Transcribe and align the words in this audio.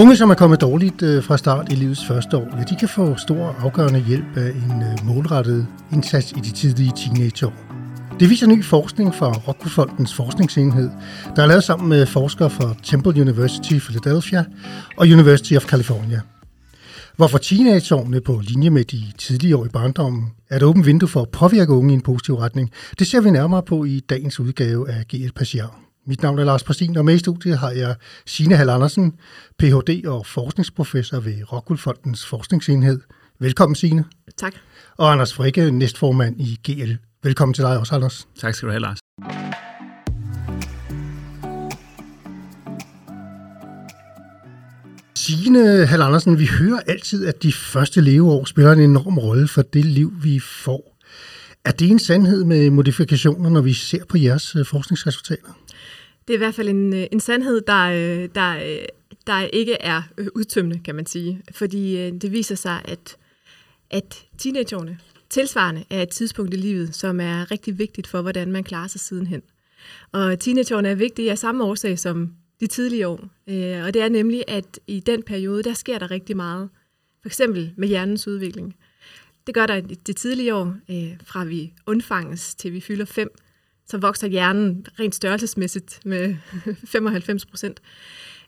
Unge, 0.00 0.16
som 0.16 0.30
er 0.30 0.34
kommet 0.34 0.60
dårligt 0.60 1.02
øh, 1.02 1.22
fra 1.22 1.36
start 1.36 1.72
i 1.72 1.74
livets 1.74 2.06
første 2.06 2.36
år, 2.36 2.48
ja, 2.58 2.62
de 2.62 2.76
kan 2.76 2.88
få 2.88 3.16
stor 3.16 3.56
afgørende 3.60 4.00
hjælp 4.00 4.36
af 4.36 4.50
en 4.50 4.82
øh, 4.82 5.06
målrettet 5.06 5.66
indsats 5.92 6.32
i 6.32 6.40
de 6.40 6.50
tidlige 6.50 6.92
teenageår. 6.96 7.52
Det 8.20 8.30
viser 8.30 8.46
ny 8.46 8.64
forskning 8.64 9.14
fra 9.14 9.32
Rockwoolfondens 9.32 10.14
forskningsenhed, 10.14 10.90
der 11.36 11.42
er 11.42 11.46
lavet 11.46 11.64
sammen 11.64 11.88
med 11.88 12.06
forskere 12.06 12.50
fra 12.50 12.74
Temple 12.82 13.20
University 13.20 13.72
i 13.72 13.78
Philadelphia 13.78 14.44
og 14.96 15.06
University 15.06 15.52
of 15.52 15.64
California. 15.64 16.20
Hvorfor 17.16 17.38
teenageårene 17.38 18.20
på 18.20 18.40
linje 18.44 18.70
med 18.70 18.84
de 18.84 19.02
tidlige 19.18 19.56
år 19.56 19.64
i 19.64 19.68
barndommen 19.68 20.26
er 20.50 20.56
et 20.56 20.62
åbent 20.62 20.86
vindue 20.86 21.08
for 21.08 21.22
at 21.22 21.28
påvirke 21.28 21.72
unge 21.72 21.90
i 21.90 21.94
en 21.94 22.00
positiv 22.00 22.34
retning, 22.34 22.70
det 22.98 23.06
ser 23.06 23.20
vi 23.20 23.30
nærmere 23.30 23.62
på 23.62 23.84
i 23.84 24.00
dagens 24.00 24.40
udgave 24.40 24.90
af 24.90 25.04
GL 25.08 25.32
Passiar. 25.36 25.87
Mit 26.08 26.22
navn 26.22 26.38
er 26.38 26.44
Lars 26.44 26.64
Præstin, 26.64 26.96
og 26.96 27.04
med 27.04 27.14
i 27.14 27.18
studiet 27.18 27.58
har 27.58 27.70
jeg 27.70 27.94
Signe 28.26 28.56
Hall 28.56 28.70
Andersen, 28.70 29.12
Ph.D. 29.58 30.06
og 30.06 30.26
forskningsprofessor 30.26 31.20
ved 31.20 31.52
Rockwool 31.52 31.78
Fondens 31.78 32.26
forskningsenhed. 32.26 33.00
Velkommen, 33.38 33.76
Signe. 33.76 34.04
Tak. 34.36 34.52
Og 34.96 35.12
Anders 35.12 35.34
Frikke, 35.34 35.70
næstformand 35.70 36.40
i 36.40 36.60
GL. 36.64 36.92
Velkommen 37.22 37.54
til 37.54 37.64
dig 37.64 37.78
også, 37.78 37.94
Anders. 37.94 38.28
Tak 38.38 38.54
skal 38.54 38.66
du 38.66 38.72
have, 38.72 38.80
Lars. 38.80 38.98
Signe 45.16 45.86
Hall 45.86 46.02
Andersen, 46.02 46.38
vi 46.38 46.46
hører 46.46 46.80
altid, 46.86 47.26
at 47.26 47.42
de 47.42 47.52
første 47.52 48.00
leveår 48.00 48.44
spiller 48.44 48.72
en 48.72 48.80
enorm 48.80 49.18
rolle 49.18 49.48
for 49.48 49.62
det 49.62 49.84
liv, 49.84 50.12
vi 50.22 50.40
får. 50.40 50.97
Er 51.64 51.72
det 51.72 51.90
en 51.90 51.98
sandhed 51.98 52.44
med 52.44 52.70
modifikationer, 52.70 53.50
når 53.50 53.60
vi 53.60 53.72
ser 53.72 54.04
på 54.04 54.18
jeres 54.18 54.56
øh, 54.56 54.66
forskningsresultater? 54.66 55.58
Det 56.28 56.34
er 56.34 56.38
i 56.38 56.38
hvert 56.38 56.54
fald 56.54 56.68
en, 56.68 56.94
øh, 56.94 57.06
en 57.12 57.20
sandhed, 57.20 57.60
der, 57.66 57.84
øh, 57.84 58.28
der, 58.34 58.78
der 59.26 59.42
ikke 59.42 59.74
er 59.80 60.02
udtømmende, 60.34 60.78
kan 60.84 60.94
man 60.94 61.06
sige. 61.06 61.42
Fordi 61.52 62.10
det 62.10 62.32
viser 62.32 62.54
sig, 62.54 62.80
at, 62.84 63.16
at 63.90 64.24
teenageårene 64.38 64.98
tilsvarende 65.30 65.84
er 65.90 66.02
et 66.02 66.08
tidspunkt 66.08 66.54
i 66.54 66.56
livet, 66.56 66.94
som 66.94 67.20
er 67.20 67.50
rigtig 67.50 67.78
vigtigt 67.78 68.06
for, 68.06 68.22
hvordan 68.22 68.52
man 68.52 68.64
klarer 68.64 68.88
sig 68.88 69.00
sidenhen. 69.00 69.42
Og 70.12 70.38
teenageårene 70.38 70.88
er 70.88 70.94
vigtige 70.94 71.30
af 71.30 71.38
samme 71.38 71.64
årsag 71.64 71.98
som 71.98 72.32
de 72.60 72.66
tidlige 72.66 73.08
år. 73.08 73.20
Og 73.84 73.94
det 73.94 74.02
er 74.02 74.08
nemlig, 74.08 74.44
at 74.48 74.80
i 74.86 75.00
den 75.00 75.22
periode, 75.22 75.62
der 75.62 75.74
sker 75.74 75.98
der 75.98 76.10
rigtig 76.10 76.36
meget. 76.36 76.68
For 77.22 77.28
eksempel 77.28 77.72
med 77.76 77.88
hjernens 77.88 78.28
udvikling. 78.28 78.76
Det 79.48 79.54
gør 79.54 79.66
der 79.66 79.74
i 79.74 79.80
det 79.80 80.16
tidlige 80.16 80.54
år, 80.54 80.74
øh, 80.90 81.16
fra 81.24 81.44
vi 81.44 81.72
undfanges 81.86 82.54
til 82.54 82.72
vi 82.72 82.80
fylder 82.80 83.04
fem 83.04 83.30
så 83.86 83.98
vokser 83.98 84.28
hjernen 84.28 84.86
rent 85.00 85.14
størrelsesmæssigt 85.14 86.00
med 86.04 86.36
95 86.84 87.46
procent. 87.46 87.82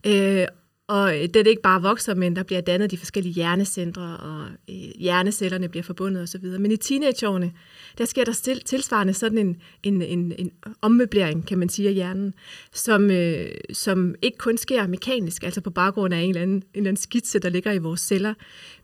Øh, 0.06 0.46
og 0.91 1.19
øh, 1.19 1.28
det 1.34 1.46
ikke 1.46 1.62
bare 1.62 1.83
vokser, 1.83 2.14
men 2.14 2.36
der 2.36 2.42
bliver 2.42 2.60
dannet 2.60 2.91
de 2.91 2.98
forskellige 2.98 3.33
hjernecentre, 3.33 4.16
og 4.16 4.46
øh, 4.70 4.74
hjernecellerne 4.74 5.69
bliver 5.69 5.82
forbundet 5.82 6.22
osv. 6.22 6.44
Men 6.44 6.72
i 6.72 6.77
teenageårene, 6.77 7.52
der 7.98 8.05
sker 8.05 8.24
der 8.24 8.32
stil, 8.32 8.60
tilsvarende 8.60 9.14
sådan 9.14 9.38
en, 9.38 9.56
en, 9.82 10.02
en, 10.02 10.32
en 10.38 10.50
ommøblering, 10.82 11.47
kan 11.47 11.58
man 11.58 11.69
sige, 11.69 11.88
af 11.88 11.94
hjernen, 11.94 12.34
som, 12.72 13.10
øh, 13.10 13.50
som 13.72 14.14
ikke 14.22 14.38
kun 14.38 14.58
sker 14.58 14.86
mekanisk, 14.86 15.42
altså 15.42 15.60
på 15.60 15.70
baggrund 15.70 16.14
af 16.14 16.19
en 16.19 16.28
eller 16.28 16.42
anden, 16.42 16.56
en 16.56 16.64
eller 16.74 16.88
anden 16.88 17.02
skitse, 17.02 17.38
der 17.38 17.48
ligger 17.48 17.72
i 17.72 17.78
vores 17.78 18.00
celler, 18.00 18.34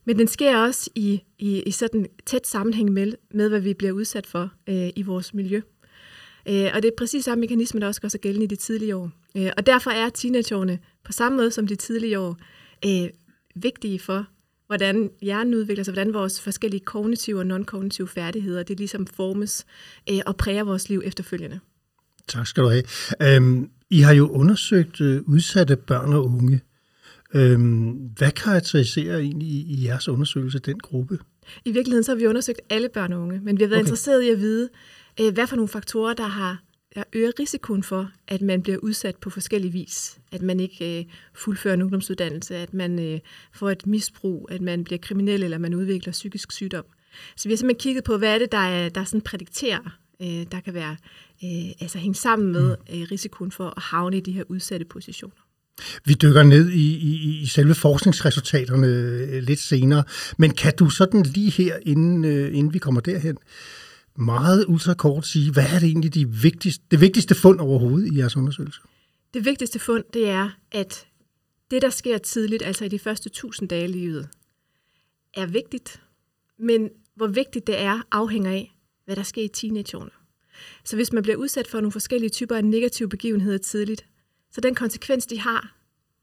men 0.04 0.18
den 0.18 0.28
sker 0.28 0.58
også 0.58 0.90
i, 0.94 1.22
i, 1.38 1.62
i 1.62 1.70
sådan 1.70 2.06
tæt 2.26 2.46
sammenhæng 2.46 2.92
med, 2.92 3.12
med, 3.30 3.48
hvad 3.48 3.60
vi 3.60 3.74
bliver 3.74 3.92
udsat 3.92 4.26
for 4.26 4.50
øh, 4.68 4.88
i 4.96 5.02
vores 5.02 5.34
miljø. 5.34 5.60
Øh, 6.48 6.70
og 6.74 6.82
det 6.82 6.88
er 6.88 6.96
præcis 6.98 7.24
samme 7.24 7.40
mekanisme, 7.40 7.80
der 7.80 7.86
også 7.86 8.00
gør 8.00 8.08
sig 8.08 8.20
gældende 8.20 8.44
i 8.44 8.48
de 8.48 8.56
tidlige 8.56 8.96
år. 8.96 9.10
Øh, 9.36 9.50
og 9.56 9.66
derfor 9.66 9.90
er 9.90 10.08
teenageårene 10.08 10.78
på 11.04 11.12
samme 11.12 11.36
måde 11.36 11.50
som 11.50 11.66
de 11.66 11.74
tidlige 11.74 12.18
år 12.18 12.36
øh, 12.86 13.08
vigtige 13.54 13.98
for, 13.98 14.26
hvordan 14.66 15.10
hjernen 15.22 15.54
udvikler 15.54 15.84
sig, 15.84 15.94
hvordan 15.94 16.14
vores 16.14 16.40
forskellige 16.40 16.84
kognitive 16.84 17.38
og 17.38 17.46
non-kognitive 17.46 18.08
færdigheder, 18.08 18.62
det 18.62 18.78
ligesom 18.78 19.06
formes 19.06 19.66
øh, 20.10 20.20
og 20.26 20.36
præger 20.36 20.64
vores 20.64 20.88
liv 20.88 21.02
efterfølgende. 21.04 21.60
Tak 22.28 22.46
skal 22.46 22.62
du 22.62 22.68
have. 22.68 22.82
Øhm, 23.22 23.70
I 23.90 24.00
har 24.00 24.12
jo 24.14 24.28
undersøgt 24.28 25.00
øh, 25.00 25.22
udsatte 25.26 25.76
børn 25.76 26.12
og 26.12 26.24
unge. 26.24 26.60
Øhm, 27.34 27.90
hvad 27.90 28.30
karakteriserer 28.30 29.18
egentlig 29.18 29.48
i, 29.48 29.66
i 29.68 29.84
jeres 29.84 30.08
undersøgelse 30.08 30.58
den 30.58 30.78
gruppe? 30.78 31.18
I 31.64 31.72
virkeligheden 31.72 32.04
så 32.04 32.12
har 32.12 32.16
vi 32.16 32.26
undersøgt 32.26 32.60
alle 32.70 32.88
børn 32.88 33.12
og 33.12 33.20
unge, 33.20 33.40
men 33.40 33.58
vi 33.58 33.62
har 33.62 33.68
været 33.68 33.80
okay. 33.80 33.86
interesseret 33.86 34.22
i 34.22 34.28
at 34.28 34.40
vide, 34.40 34.68
øh, 35.20 35.34
hvad 35.34 35.46
for 35.46 35.56
nogle 35.56 35.68
faktorer, 35.68 36.14
der 36.14 36.26
har 36.26 36.62
der 36.96 37.04
øger 37.12 37.32
risikoen 37.40 37.82
for, 37.82 38.10
at 38.28 38.42
man 38.42 38.62
bliver 38.62 38.78
udsat 38.78 39.16
på 39.16 39.30
forskellige 39.30 39.72
vis. 39.72 40.18
At 40.32 40.42
man 40.42 40.60
ikke 40.60 40.98
øh, 40.98 41.04
fuldfører 41.34 41.74
en 41.74 41.82
ungdomsuddannelse, 41.82 42.56
at 42.56 42.74
man 42.74 42.98
øh, 42.98 43.20
får 43.52 43.70
et 43.70 43.86
misbrug, 43.86 44.48
at 44.50 44.60
man 44.60 44.84
bliver 44.84 44.98
kriminel, 44.98 45.42
eller 45.42 45.58
man 45.58 45.74
udvikler 45.74 46.12
psykisk 46.12 46.52
sygdom. 46.52 46.84
Så 47.36 47.48
vi 47.48 47.52
har 47.52 47.56
simpelthen 47.56 47.80
kigget 47.80 48.04
på, 48.04 48.16
hvad 48.16 48.34
er 48.34 48.38
det, 48.38 48.52
der, 48.52 48.58
er, 48.58 48.88
der 48.88 49.04
sådan 49.04 49.20
prædikterer, 49.20 49.98
øh, 50.22 50.46
der 50.52 50.60
kan 50.60 50.74
være 50.74 50.96
øh, 51.44 51.70
altså 51.80 51.98
hænge 51.98 52.14
sammen 52.14 52.52
med 52.52 52.76
mm. 52.88 53.00
øh, 53.00 53.06
risikoen 53.10 53.50
for 53.50 53.74
at 53.76 53.82
havne 53.82 54.16
i 54.16 54.20
de 54.20 54.32
her 54.32 54.44
udsatte 54.48 54.86
positioner. 54.86 55.36
Vi 56.04 56.14
dykker 56.14 56.42
ned 56.42 56.70
i, 56.70 56.96
i, 56.96 57.40
i 57.42 57.46
selve 57.46 57.74
forskningsresultaterne 57.74 58.86
øh, 58.86 59.42
lidt 59.42 59.60
senere, 59.60 60.04
men 60.38 60.50
kan 60.50 60.72
du 60.78 60.90
sådan 60.90 61.22
lige 61.22 61.50
her, 61.50 61.76
inden, 61.82 62.24
øh, 62.24 62.56
inden 62.56 62.74
vi 62.74 62.78
kommer 62.78 63.00
derhen, 63.00 63.36
meget 64.18 64.64
ultrakort 64.68 65.26
sige, 65.26 65.52
hvad 65.52 65.64
er 65.64 65.78
det 65.78 65.86
egentlig 65.86 66.14
de 66.14 66.28
vigtigste, 66.28 66.84
det 66.90 67.00
vigtigste 67.00 67.34
fund 67.34 67.60
overhovedet 67.60 68.12
i 68.12 68.18
jeres 68.18 68.36
undersøgelse? 68.36 68.80
Det 69.34 69.44
vigtigste 69.44 69.78
fund, 69.78 70.04
det 70.12 70.28
er, 70.28 70.50
at 70.72 71.06
det, 71.70 71.82
der 71.82 71.90
sker 71.90 72.18
tidligt, 72.18 72.62
altså 72.62 72.84
i 72.84 72.88
de 72.88 72.98
første 72.98 73.28
tusind 73.28 73.68
dage 73.68 73.84
i 73.84 73.92
livet, 73.92 74.28
er 75.34 75.46
vigtigt, 75.46 76.02
men 76.58 76.90
hvor 77.14 77.26
vigtigt 77.26 77.66
det 77.66 77.80
er, 77.80 78.02
afhænger 78.10 78.50
af, 78.50 78.76
hvad 79.04 79.16
der 79.16 79.22
sker 79.22 79.42
i 79.42 79.48
teenageårene. 79.48 80.10
Så 80.84 80.96
hvis 80.96 81.12
man 81.12 81.22
bliver 81.22 81.36
udsat 81.36 81.68
for 81.68 81.80
nogle 81.80 81.92
forskellige 81.92 82.30
typer 82.30 82.56
af 82.56 82.64
negative 82.64 83.08
begivenheder 83.08 83.58
tidligt, 83.58 84.06
så 84.50 84.60
den 84.60 84.74
konsekvens, 84.74 85.26
de 85.26 85.40
har 85.40 85.76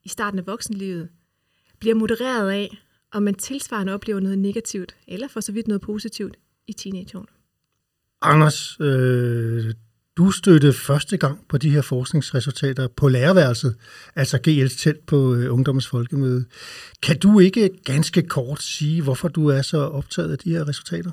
i 0.03 0.09
starten 0.09 0.39
af 0.39 0.47
voksenlivet, 0.47 1.09
bliver 1.79 1.95
modereret 1.95 2.51
af, 2.51 2.77
om 3.11 3.23
man 3.23 3.35
tilsvarende 3.35 3.93
oplever 3.93 4.19
noget 4.19 4.39
negativt, 4.39 4.95
eller 5.07 5.27
for 5.27 5.39
så 5.39 5.51
vidt 5.51 5.67
noget 5.67 5.81
positivt 5.81 6.37
i 6.67 6.73
teenageårene. 6.73 7.42
Anders, 8.23 8.77
øh, 8.79 9.73
du 10.17 10.31
støttede 10.31 10.73
første 10.73 11.17
gang 11.17 11.39
på 11.49 11.57
de 11.57 11.69
her 11.69 11.81
forskningsresultater 11.81 12.87
på 12.87 13.07
lærerværelset, 13.07 13.75
altså 14.15 14.37
GL's 14.47 14.83
telt 14.83 15.05
på 15.05 15.35
øh, 15.35 15.53
Ungdommens 15.53 15.87
Folkemøde. 15.87 16.45
Kan 17.01 17.19
du 17.19 17.39
ikke 17.39 17.69
ganske 17.85 18.21
kort 18.21 18.61
sige, 18.61 19.01
hvorfor 19.01 19.27
du 19.27 19.47
er 19.47 19.61
så 19.61 19.77
optaget 19.77 20.31
af 20.31 20.37
de 20.37 20.49
her 20.49 20.67
resultater? 20.67 21.11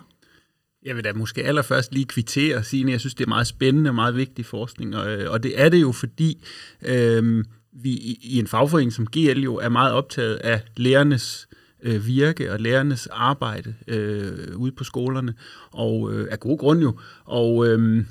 Jeg 0.84 0.96
vil 0.96 1.04
da 1.04 1.12
måske 1.12 1.44
allerførst 1.44 1.92
lige 1.92 2.04
kvittere 2.04 2.56
og 2.56 2.64
sige, 2.64 2.84
at 2.84 2.90
jeg 2.90 3.00
synes, 3.00 3.14
det 3.14 3.24
er 3.24 3.28
meget 3.28 3.46
spændende 3.46 3.90
og 3.90 3.94
meget 3.94 4.16
vigtig 4.16 4.46
forskning, 4.46 4.96
og, 4.96 5.10
øh, 5.10 5.30
og 5.30 5.42
det 5.42 5.60
er 5.60 5.68
det 5.68 5.80
jo, 5.80 5.92
fordi 5.92 6.44
øh, 6.82 7.44
vi 7.72 7.90
i, 7.90 8.18
i 8.22 8.38
en 8.38 8.46
fagforening 8.46 8.92
som 8.92 9.06
GL 9.06 9.40
jo 9.40 9.56
er 9.56 9.68
meget 9.68 9.92
optaget 9.92 10.36
af 10.36 10.62
lærernes 10.76 11.48
øh, 11.50 11.56
Øh, 11.82 12.06
virke 12.06 12.52
og 12.52 12.60
lærernes 12.60 13.06
arbejde 13.06 13.74
øh, 13.88 14.56
ude 14.56 14.72
på 14.72 14.84
skolerne, 14.84 15.34
og 15.70 16.12
øh, 16.12 16.28
af 16.30 16.40
gode 16.40 16.56
grund 16.56 16.80
jo. 16.80 16.98
Og 17.24 17.68
øh, 17.68 18.04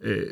øh, 0.00 0.26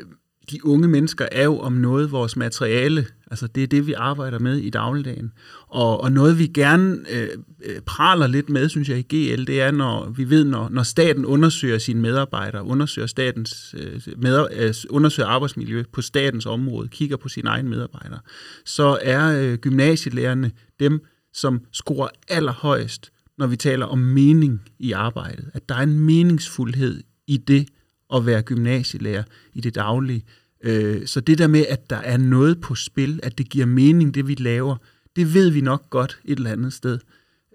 de 0.51 0.65
unge 0.65 0.87
mennesker 0.87 1.27
er 1.31 1.43
jo 1.43 1.59
om 1.59 1.73
noget 1.73 2.11
vores 2.11 2.35
materiale, 2.35 3.05
altså 3.31 3.47
det 3.47 3.63
er 3.63 3.67
det, 3.67 3.87
vi 3.87 3.93
arbejder 3.93 4.39
med 4.39 4.57
i 4.57 4.69
dagligdagen. 4.69 5.31
Og, 5.67 6.01
og 6.01 6.11
noget, 6.11 6.39
vi 6.39 6.47
gerne 6.47 6.97
øh, 7.11 7.29
øh 7.65 7.81
praler 7.81 8.27
lidt 8.27 8.49
med, 8.49 8.69
synes 8.69 8.89
jeg, 8.89 8.97
i 8.97 9.01
GL, 9.01 9.43
det 9.43 9.61
er, 9.61 9.71
når 9.71 10.09
vi 10.09 10.29
ved, 10.29 10.43
når, 10.45 10.69
når 10.69 10.83
staten 10.83 11.25
undersøger 11.25 11.77
sine 11.77 12.01
medarbejdere, 12.01 12.63
undersøger, 12.63 13.07
statens, 13.07 13.75
øh, 13.77 14.01
med, 14.17 14.47
øh, 14.57 14.73
undersøger 14.89 15.29
arbejdsmiljø 15.29 15.83
på 15.93 16.01
statens 16.01 16.45
område, 16.45 16.87
kigger 16.87 17.17
på 17.17 17.29
sine 17.29 17.49
egne 17.49 17.69
medarbejdere, 17.69 18.19
så 18.65 18.99
er 19.01 19.41
øh, 19.41 19.57
gymnasielærerne 19.57 20.51
dem, 20.79 21.05
som 21.33 21.61
scorer 21.71 22.09
allerhøjst, 22.27 23.11
når 23.37 23.47
vi 23.47 23.55
taler 23.55 23.85
om 23.85 23.97
mening 23.97 24.61
i 24.79 24.91
arbejdet. 24.91 25.51
At 25.53 25.69
der 25.69 25.75
er 25.75 25.83
en 25.83 25.99
meningsfuldhed 25.99 27.03
i 27.27 27.37
det 27.37 27.67
at 28.13 28.25
være 28.25 28.41
gymnasielærer 28.41 29.23
i 29.53 29.61
det 29.61 29.75
daglige. 29.75 30.23
Øh, 30.63 31.07
så 31.07 31.19
det 31.19 31.37
der 31.37 31.47
med, 31.47 31.65
at 31.69 31.89
der 31.89 31.95
er 31.95 32.17
noget 32.17 32.61
på 32.61 32.75
spil, 32.75 33.19
at 33.23 33.37
det 33.37 33.49
giver 33.49 33.65
mening, 33.65 34.13
det 34.13 34.27
vi 34.27 34.35
laver, 34.35 34.75
det 35.15 35.33
ved 35.33 35.49
vi 35.49 35.61
nok 35.61 35.89
godt 35.89 36.19
et 36.25 36.37
eller 36.37 36.51
andet 36.51 36.73
sted. 36.73 36.99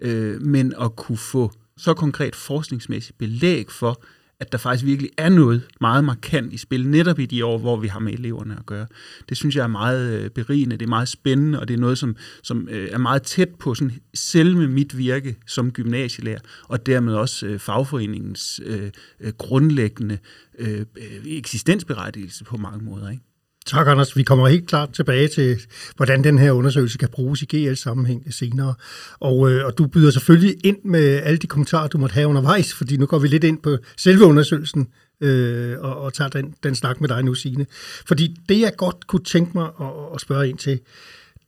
Øh, 0.01 0.41
men 0.41 0.73
at 0.81 0.95
kunne 0.95 1.17
få 1.17 1.51
så 1.77 1.93
konkret 1.93 2.35
forskningsmæssigt 2.35 3.17
belæg 3.17 3.71
for, 3.71 4.03
at 4.39 4.51
der 4.51 4.57
faktisk 4.57 4.85
virkelig 4.85 5.11
er 5.17 5.29
noget 5.29 5.67
meget 5.81 6.03
markant 6.03 6.53
i 6.53 6.57
spil, 6.57 6.87
netop 6.87 7.19
i 7.19 7.25
de 7.25 7.45
år, 7.45 7.57
hvor 7.57 7.77
vi 7.77 7.87
har 7.87 7.99
med 7.99 8.13
eleverne 8.13 8.55
at 8.59 8.65
gøre. 8.65 8.87
Det 9.29 9.37
synes 9.37 9.55
jeg 9.55 9.63
er 9.63 9.67
meget 9.67 10.21
øh, 10.21 10.29
berigende, 10.29 10.77
det 10.77 10.85
er 10.85 10.89
meget 10.89 11.07
spændende, 11.07 11.59
og 11.59 11.67
det 11.67 11.73
er 11.73 11.77
noget, 11.77 11.97
som, 11.97 12.15
som 12.43 12.67
øh, 12.71 12.89
er 12.91 12.97
meget 12.97 13.23
tæt 13.23 13.49
på 13.59 13.75
sådan 13.75 13.93
selve 14.13 14.67
mit 14.67 14.97
virke 14.97 15.35
som 15.47 15.71
gymnasielærer, 15.71 16.39
og 16.63 16.85
dermed 16.85 17.13
også 17.13 17.45
øh, 17.45 17.59
fagforeningens 17.59 18.61
øh, 18.65 18.91
grundlæggende 19.37 20.17
øh, 20.59 20.85
eksistensberettigelse 21.25 22.43
på 22.43 22.57
mange 22.57 22.85
måder. 22.85 23.09
Ikke? 23.09 23.23
Tak, 23.67 23.87
Anders. 23.87 24.17
Vi 24.17 24.23
kommer 24.23 24.47
helt 24.47 24.67
klart 24.67 24.89
tilbage 24.93 25.27
til, 25.27 25.61
hvordan 25.95 26.23
den 26.23 26.39
her 26.39 26.51
undersøgelse 26.51 26.97
kan 26.97 27.09
bruges 27.09 27.41
i 27.41 27.45
GL-sammenhæng 27.45 28.33
senere. 28.33 28.73
Og, 29.19 29.51
øh, 29.51 29.65
og 29.65 29.77
du 29.77 29.87
byder 29.87 30.11
selvfølgelig 30.11 30.55
ind 30.65 30.77
med 30.83 31.21
alle 31.23 31.37
de 31.37 31.47
kommentarer, 31.47 31.87
du 31.87 31.97
måtte 31.97 32.13
have 32.13 32.27
undervejs, 32.27 32.73
fordi 32.73 32.97
nu 32.97 33.05
går 33.05 33.19
vi 33.19 33.27
lidt 33.27 33.43
ind 33.43 33.61
på 33.61 33.77
selve 33.97 34.25
undersøgelsen 34.25 34.87
øh, 35.21 35.79
og, 35.79 35.97
og 35.97 36.13
tager 36.13 36.29
den, 36.29 36.53
den 36.63 36.75
snak 36.75 37.01
med 37.01 37.09
dig 37.09 37.23
nu, 37.23 37.33
Signe. 37.33 37.65
Fordi 38.07 38.35
det, 38.49 38.59
jeg 38.59 38.73
godt 38.77 39.07
kunne 39.07 39.23
tænke 39.23 39.51
mig 39.55 39.69
at, 39.81 39.87
at 40.13 40.21
spørge 40.21 40.49
ind 40.49 40.57
til, 40.57 40.79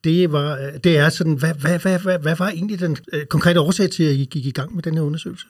det, 0.03 0.31
var, 0.31 0.57
øh, 0.57 0.79
det 0.83 0.97
er 0.97 1.09
sådan, 1.09 1.33
hvad, 1.33 1.53
hvad, 1.53 1.79
hvad, 1.79 1.99
hvad, 1.99 2.19
hvad 2.19 2.35
var 2.35 2.49
egentlig 2.49 2.79
den 2.79 2.97
øh, 3.13 3.25
konkrete 3.25 3.59
årsag 3.59 3.89
til, 3.89 4.03
at 4.03 4.15
I 4.15 4.27
gik 4.31 4.45
i 4.45 4.51
gang 4.51 4.75
med 4.75 4.83
den 4.83 4.93
her 4.93 5.01
undersøgelse? 5.01 5.45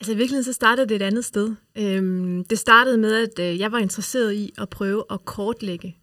Altså 0.00 0.12
i 0.12 0.16
virkeligheden 0.16 0.44
så 0.44 0.52
startede 0.52 0.88
det 0.88 0.96
et 0.96 1.02
andet 1.02 1.24
sted. 1.24 1.54
Øhm, 1.78 2.44
det 2.44 2.58
startede 2.58 2.98
med, 2.98 3.14
at 3.14 3.52
øh, 3.52 3.60
jeg 3.60 3.72
var 3.72 3.78
interesseret 3.78 4.34
i 4.34 4.52
at 4.58 4.68
prøve 4.68 5.04
at 5.10 5.24
kortlægge, 5.24 5.96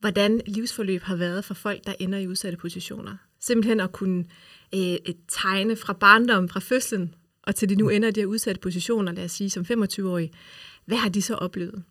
hvordan 0.00 0.40
livsforløb 0.46 1.02
har 1.02 1.16
været 1.16 1.44
for 1.44 1.54
folk, 1.54 1.86
der 1.86 1.94
ender 1.98 2.18
i 2.18 2.28
udsatte 2.28 2.58
positioner. 2.58 3.16
Simpelthen 3.40 3.80
at 3.80 3.92
kunne 3.92 4.24
øh, 4.74 4.96
tegne 5.28 5.76
fra 5.76 5.92
barndommen, 5.92 6.48
fra 6.48 6.60
fødslen, 6.60 7.14
og 7.42 7.54
til 7.54 7.68
de 7.68 7.74
nu 7.74 7.88
ender 7.88 8.08
i 8.08 8.10
de 8.10 8.20
her 8.20 8.26
udsatte 8.26 8.60
positioner, 8.60 9.12
lad 9.12 9.24
os 9.24 9.32
sige 9.32 9.50
som 9.50 9.66
25-årige, 9.70 10.32
hvad 10.84 10.96
har 10.96 11.08
de 11.08 11.22
så 11.22 11.34
oplevet? 11.34 11.82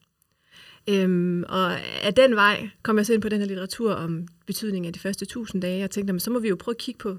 Øhm, 0.89 1.43
og 1.47 1.79
af 2.03 2.13
den 2.13 2.35
vej 2.35 2.69
kom 2.83 2.97
jeg 2.97 3.05
så 3.05 3.13
ind 3.13 3.21
på 3.21 3.29
den 3.29 3.39
her 3.39 3.47
litteratur 3.47 3.93
om 3.93 4.27
betydningen 4.45 4.87
af 4.87 4.93
de 4.93 4.99
første 4.99 5.23
1000 5.23 5.61
dage, 5.61 5.83
og 5.83 5.91
tænkte, 5.91 6.19
så 6.19 6.31
må 6.31 6.39
vi 6.39 6.47
jo 6.47 6.55
prøve 6.55 6.73
at 6.73 6.77
kigge 6.77 6.97
på, 6.97 7.17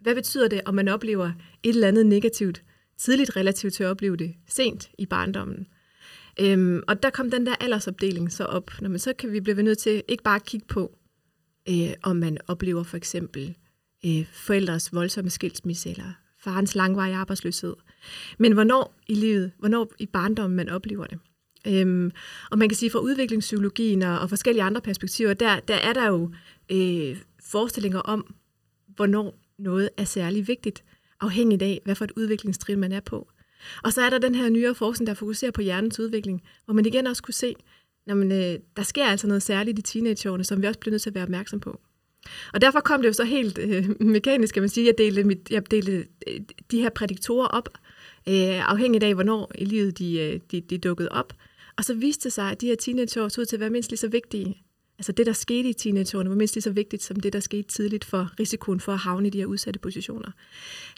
hvad 0.00 0.14
betyder 0.14 0.48
det, 0.48 0.60
om 0.64 0.74
man 0.74 0.88
oplever 0.88 1.26
et 1.62 1.74
eller 1.74 1.88
andet 1.88 2.06
negativt 2.06 2.62
tidligt 2.98 3.36
relativt 3.36 3.74
til 3.74 3.84
at 3.84 3.90
opleve 3.90 4.16
det 4.16 4.34
sent 4.48 4.90
i 4.98 5.06
barndommen. 5.06 5.66
Øhm, 6.40 6.82
og 6.88 7.02
der 7.02 7.10
kom 7.10 7.30
den 7.30 7.46
der 7.46 7.54
aldersopdeling 7.60 8.32
så 8.32 8.44
op. 8.44 8.70
Når 8.80 8.88
man 8.88 8.98
så 8.98 9.12
kan 9.12 9.32
vi 9.32 9.40
blive 9.40 9.62
nødt 9.62 9.78
til 9.78 10.02
ikke 10.08 10.22
bare 10.22 10.36
at 10.36 10.44
kigge 10.44 10.66
på, 10.66 10.98
øh, 11.68 11.92
om 12.02 12.16
man 12.16 12.38
oplever 12.48 12.82
for 12.82 12.96
eksempel 12.96 13.56
øh, 14.06 14.26
forældres 14.32 14.94
voldsomme 14.94 15.30
skilsmisse 15.30 15.90
eller 15.90 16.12
farens 16.38 16.74
langvarige 16.74 17.16
arbejdsløshed, 17.16 17.74
men 18.38 18.52
hvornår 18.52 18.94
i 19.06 19.14
livet, 19.14 19.52
hvornår 19.58 19.92
i 19.98 20.06
barndommen 20.06 20.56
man 20.56 20.68
oplever 20.68 21.06
det. 21.06 21.18
Øhm, 21.66 22.12
og 22.50 22.58
man 22.58 22.68
kan 22.68 22.76
sige 22.76 22.90
fra 22.90 22.98
udviklingspsykologien 22.98 24.02
og, 24.02 24.18
og 24.18 24.28
forskellige 24.28 24.62
andre 24.62 24.80
perspektiver, 24.80 25.34
der, 25.34 25.60
der 25.60 25.74
er 25.74 25.92
der 25.92 26.06
jo 26.06 26.30
øh, 26.72 27.16
forestillinger 27.40 28.00
om, 28.00 28.34
hvornår 28.86 29.38
noget 29.58 29.90
er 29.96 30.04
særlig 30.04 30.48
vigtigt 30.48 30.84
afhængigt 31.20 31.62
af, 31.62 31.80
hvad 31.84 31.94
for 31.94 32.04
et 32.04 32.12
udviklingstrin 32.16 32.78
man 32.78 32.92
er 32.92 33.00
på. 33.00 33.28
Og 33.82 33.92
så 33.92 34.02
er 34.02 34.10
der 34.10 34.18
den 34.18 34.34
her 34.34 34.48
nyere 34.48 34.74
forskning, 34.74 35.06
der 35.06 35.14
fokuserer 35.14 35.50
på 35.50 35.62
hjernens 35.62 36.00
udvikling, 36.00 36.42
hvor 36.64 36.74
man 36.74 36.86
igen 36.86 37.06
også 37.06 37.22
kunne 37.22 37.34
se, 37.34 37.54
at 38.06 38.16
øh, 38.16 38.58
der 38.76 38.82
sker 38.82 39.06
altså 39.06 39.26
noget 39.26 39.42
særligt 39.42 39.78
i 39.78 39.82
teenageårene, 39.82 40.44
som 40.44 40.62
vi 40.62 40.66
også 40.66 40.80
bliver 40.80 40.90
nødt 40.90 41.02
til 41.02 41.10
at 41.10 41.14
være 41.14 41.24
opmærksom 41.24 41.60
på. 41.60 41.80
Og 42.54 42.60
derfor 42.60 42.80
kom 42.80 43.02
det 43.02 43.08
jo 43.08 43.12
så 43.12 43.24
helt 43.24 43.58
øh, 43.58 44.02
mekanisk, 44.02 44.54
kan 44.54 44.62
man 44.62 44.68
sige, 44.68 44.84
at 44.84 44.86
jeg 44.86 45.06
delte, 45.06 45.24
mit, 45.24 45.50
jeg 45.50 45.70
delte 45.70 46.06
øh, 46.26 46.40
de 46.70 46.82
her 46.82 46.90
prædiktorer 46.90 47.46
op, 47.46 47.68
øh, 48.28 48.70
afhængigt 48.70 49.04
af, 49.04 49.14
hvornår 49.14 49.52
i 49.58 49.64
livet 49.64 49.98
de, 49.98 50.18
øh, 50.18 50.40
de, 50.50 50.60
de 50.60 50.78
dukkede 50.78 51.08
op. 51.08 51.32
Og 51.76 51.84
så 51.84 51.94
viste 51.94 52.24
det 52.24 52.32
sig, 52.32 52.50
at 52.50 52.60
de 52.60 52.66
her 52.66 52.74
teenageår 52.74 53.28
så 53.28 53.40
ud 53.40 53.46
til 53.46 53.56
at 53.56 53.60
være 53.60 53.70
mindst 53.70 53.90
lige 53.90 53.98
så 53.98 54.08
vigtige 54.08 54.62
altså 54.98 55.12
det, 55.12 55.26
der 55.26 55.32
skete 55.32 55.68
i 55.68 55.72
teenageårene, 55.72 56.30
var 56.30 56.36
mindst 56.36 56.54
lige 56.54 56.62
så 56.62 56.70
vigtigt 56.70 57.02
som 57.02 57.20
det, 57.20 57.32
der 57.32 57.40
skete 57.40 57.62
tidligt 57.62 58.04
for 58.04 58.30
risikoen 58.40 58.80
for 58.80 58.92
at 58.92 58.98
havne 58.98 59.26
i 59.26 59.30
de 59.30 59.38
her 59.38 59.46
udsatte 59.46 59.80
positioner. 59.80 60.30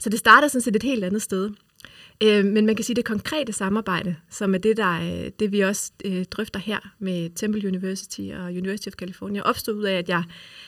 Så 0.01 0.11
det 0.11 0.19
starter 0.19 0.49
sådan 0.49 0.61
set 0.63 0.77
et 0.77 0.83
helt 0.83 1.05
andet 1.05 1.23
sted. 1.23 1.51
Øh, 2.23 2.45
men 2.45 2.67
man 2.67 2.77
kan 2.77 2.85
sige, 2.85 2.95
at 2.95 2.97
det 2.97 3.05
konkrete 3.05 3.53
samarbejde, 3.53 4.17
som 4.31 4.55
er 4.55 4.59
det, 4.59 4.77
der, 4.77 4.93
øh, 4.93 5.31
det 5.39 5.53
vi 5.53 5.61
også 5.61 5.93
øh, 6.05 6.25
drøfter 6.25 6.61
her 6.61 6.95
med 6.99 7.31
Temple 7.35 7.69
University 7.69 8.21
og 8.21 8.45
University 8.45 8.89
of 8.89 8.93
California, 8.93 9.43
opstod 9.43 9.75
ud 9.75 9.85
af, 9.85 9.99
at 9.99 10.09
jeg 10.09 10.25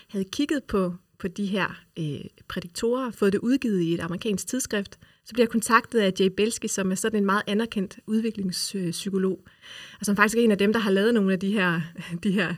havde 0.08 0.24
kigget 0.24 0.64
på, 0.64 0.94
på 1.18 1.28
de 1.28 1.46
her 1.46 1.80
øh, 1.98 2.20
prædiktorer, 2.48 3.10
fået 3.10 3.32
det 3.32 3.38
udgivet 3.38 3.80
i 3.80 3.94
et 3.94 4.00
amerikansk 4.00 4.46
tidsskrift, 4.46 4.98
så 5.28 5.32
bliver 5.32 5.44
jeg 5.44 5.50
kontaktet 5.50 6.00
af 6.00 6.12
Jay 6.20 6.26
Belsky, 6.36 6.66
som 6.66 6.90
er 6.90 6.94
sådan 6.94 7.18
en 7.18 7.26
meget 7.26 7.42
anerkendt 7.46 7.98
udviklingspsykolog, 8.06 9.44
og 10.00 10.06
som 10.06 10.16
faktisk 10.16 10.38
er 10.38 10.42
en 10.42 10.50
af 10.50 10.58
dem, 10.58 10.72
der 10.72 10.80
har 10.80 10.90
lavet 10.90 11.14
nogle 11.14 11.32
af 11.32 11.40
de 11.40 11.52
her, 11.52 11.80
de 12.24 12.30
her 12.30 12.54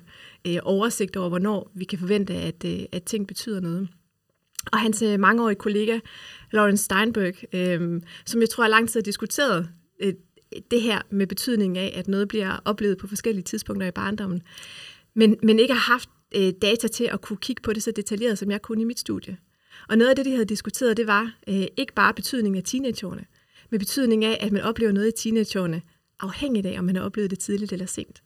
øh, 0.46 0.56
oversigter 0.62 1.20
over, 1.20 1.28
hvornår 1.28 1.70
vi 1.74 1.84
kan 1.84 1.98
forvente, 1.98 2.34
at, 2.34 2.64
øh, 2.66 2.80
at 2.92 3.02
ting 3.04 3.28
betyder 3.28 3.60
noget. 3.60 3.88
Og 4.72 4.78
hans 4.78 5.02
øh, 5.02 5.20
mangeårige 5.20 5.56
kollega, 5.56 5.98
Lawrence 6.52 6.84
Steinberg, 6.84 7.34
øh, 7.54 8.02
som 8.26 8.40
jeg 8.40 8.50
tror 8.50 8.64
har 8.64 8.68
lang 8.68 8.88
tid 8.88 9.00
har 9.00 9.04
diskuteret 9.04 9.68
øh, 10.02 10.14
det 10.70 10.82
her 10.82 11.02
med 11.10 11.26
betydningen 11.26 11.76
af, 11.76 11.92
at 11.96 12.08
noget 12.08 12.28
bliver 12.28 12.60
oplevet 12.64 12.98
på 12.98 13.06
forskellige 13.06 13.44
tidspunkter 13.44 13.86
i 13.86 13.90
barndommen, 13.90 14.42
men, 15.14 15.36
men 15.42 15.58
ikke 15.58 15.74
har 15.74 15.92
haft 15.92 16.08
øh, 16.34 16.52
data 16.62 16.88
til 16.88 17.04
at 17.04 17.20
kunne 17.20 17.36
kigge 17.36 17.62
på 17.62 17.72
det 17.72 17.82
så 17.82 17.92
detaljeret, 17.96 18.38
som 18.38 18.50
jeg 18.50 18.62
kunne 18.62 18.82
i 18.82 18.84
mit 18.84 18.98
studie. 18.98 19.36
Og 19.90 19.98
noget 19.98 20.10
af 20.10 20.16
det, 20.16 20.24
de 20.24 20.30
havde 20.30 20.44
diskuteret, 20.44 20.96
det 20.96 21.06
var 21.06 21.32
øh, 21.48 21.66
ikke 21.76 21.94
bare 21.94 22.14
betydningen 22.14 22.58
af 22.58 22.64
teenageårene, 22.64 23.24
men 23.70 23.78
betydningen 23.78 24.30
af, 24.30 24.38
at 24.40 24.52
man 24.52 24.62
oplever 24.62 24.92
noget 24.92 25.08
i 25.08 25.22
teenageårene, 25.22 25.82
afhængigt 26.20 26.66
af, 26.66 26.78
om 26.78 26.84
man 26.84 26.96
har 26.96 27.02
oplevet 27.02 27.30
det 27.30 27.38
tidligt 27.38 27.72
eller 27.72 27.86
sent. 27.86 28.22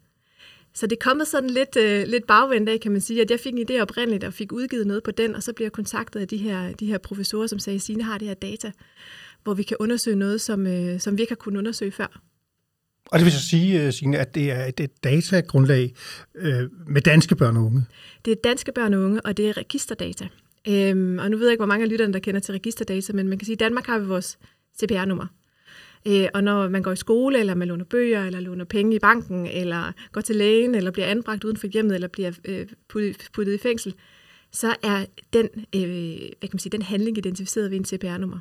Så 0.74 0.86
det 0.86 0.96
er 0.96 1.00
kommet 1.00 1.28
sådan 1.28 1.50
lidt, 1.50 1.76
øh, 1.76 2.06
lidt 2.06 2.26
bagvendt 2.26 2.68
af, 2.68 2.80
kan 2.80 2.92
man 2.92 3.00
sige, 3.00 3.20
at 3.20 3.30
jeg 3.30 3.40
fik 3.40 3.52
en 3.52 3.66
idé 3.70 3.80
oprindeligt 3.80 4.24
og 4.24 4.32
fik 4.32 4.52
udgivet 4.52 4.86
noget 4.86 5.02
på 5.02 5.10
den, 5.10 5.34
og 5.34 5.42
så 5.42 5.52
bliver 5.52 5.66
jeg 5.66 5.72
kontaktet 5.72 6.20
af 6.20 6.28
de 6.28 6.36
her, 6.36 6.72
de 6.72 6.86
her 6.86 6.98
professorer, 6.98 7.46
som 7.46 7.58
sagde, 7.58 7.80
Signe 7.80 8.02
har 8.02 8.18
det 8.18 8.28
her 8.28 8.34
data, 8.34 8.72
hvor 9.42 9.54
vi 9.54 9.62
kan 9.62 9.76
undersøge 9.80 10.16
noget, 10.16 10.40
som, 10.40 10.66
øh, 10.66 11.00
som 11.00 11.16
vi 11.16 11.22
ikke 11.22 11.30
har 11.30 11.36
kunnet 11.36 11.58
undersøge 11.58 11.92
før. 11.92 12.20
Og 13.06 13.18
det 13.18 13.24
vil 13.24 13.32
så 13.32 13.48
sige, 13.48 13.86
øh, 13.86 13.92
Signe, 13.92 14.18
at 14.18 14.34
det 14.34 14.50
er 14.50 14.70
et 14.78 15.04
datagrundlag 15.04 15.94
øh, 16.34 16.70
med 16.86 17.02
danske 17.02 17.36
børn 17.36 17.56
og 17.56 17.64
unge? 17.64 17.84
Det 18.24 18.30
er 18.30 18.36
danske 18.44 18.72
børn 18.72 18.94
og 18.94 19.00
unge, 19.00 19.20
og 19.20 19.36
det 19.36 19.48
er 19.48 19.56
registerdata. 19.56 20.28
Øhm, 20.68 21.18
og 21.18 21.30
nu 21.30 21.36
ved 21.36 21.46
jeg 21.46 21.52
ikke, 21.52 21.60
hvor 21.60 21.66
mange 21.66 21.82
af 21.82 21.90
lytterne, 21.90 22.12
der 22.12 22.18
kender 22.18 22.40
til 22.40 22.52
registerdata, 22.52 23.12
men 23.12 23.28
man 23.28 23.38
kan 23.38 23.46
sige, 23.46 23.52
at 23.52 23.60
i 23.60 23.64
Danmark 23.64 23.86
har 23.86 23.98
vi 23.98 24.06
vores 24.06 24.38
CPR-nummer. 24.80 25.26
Øh, 26.06 26.28
og 26.34 26.44
når 26.44 26.68
man 26.68 26.82
går 26.82 26.92
i 26.92 26.96
skole, 26.96 27.38
eller 27.38 27.54
man 27.54 27.68
låner 27.68 27.84
bøger, 27.84 28.24
eller 28.24 28.40
låner 28.40 28.64
penge 28.64 28.96
i 28.96 28.98
banken, 28.98 29.46
eller 29.46 29.92
går 30.12 30.20
til 30.20 30.36
lægen, 30.36 30.74
eller 30.74 30.90
bliver 30.90 31.06
anbragt 31.06 31.44
uden 31.44 31.56
for 31.56 31.66
hjemmet, 31.66 31.94
eller 31.94 32.08
bliver 32.08 32.32
øh, 32.44 32.66
puttet, 32.88 33.28
puttet 33.32 33.54
i 33.54 33.58
fængsel, 33.58 33.94
så 34.52 34.76
er 34.82 35.06
den, 35.32 35.48
øh, 35.54 36.18
hvad 36.38 36.48
kan 36.48 36.50
man 36.52 36.58
sige, 36.58 36.70
den 36.70 36.82
handling 36.82 37.18
identificeret 37.18 37.70
ved 37.70 37.78
en 37.78 37.84
CPR-nummer. 37.84 38.38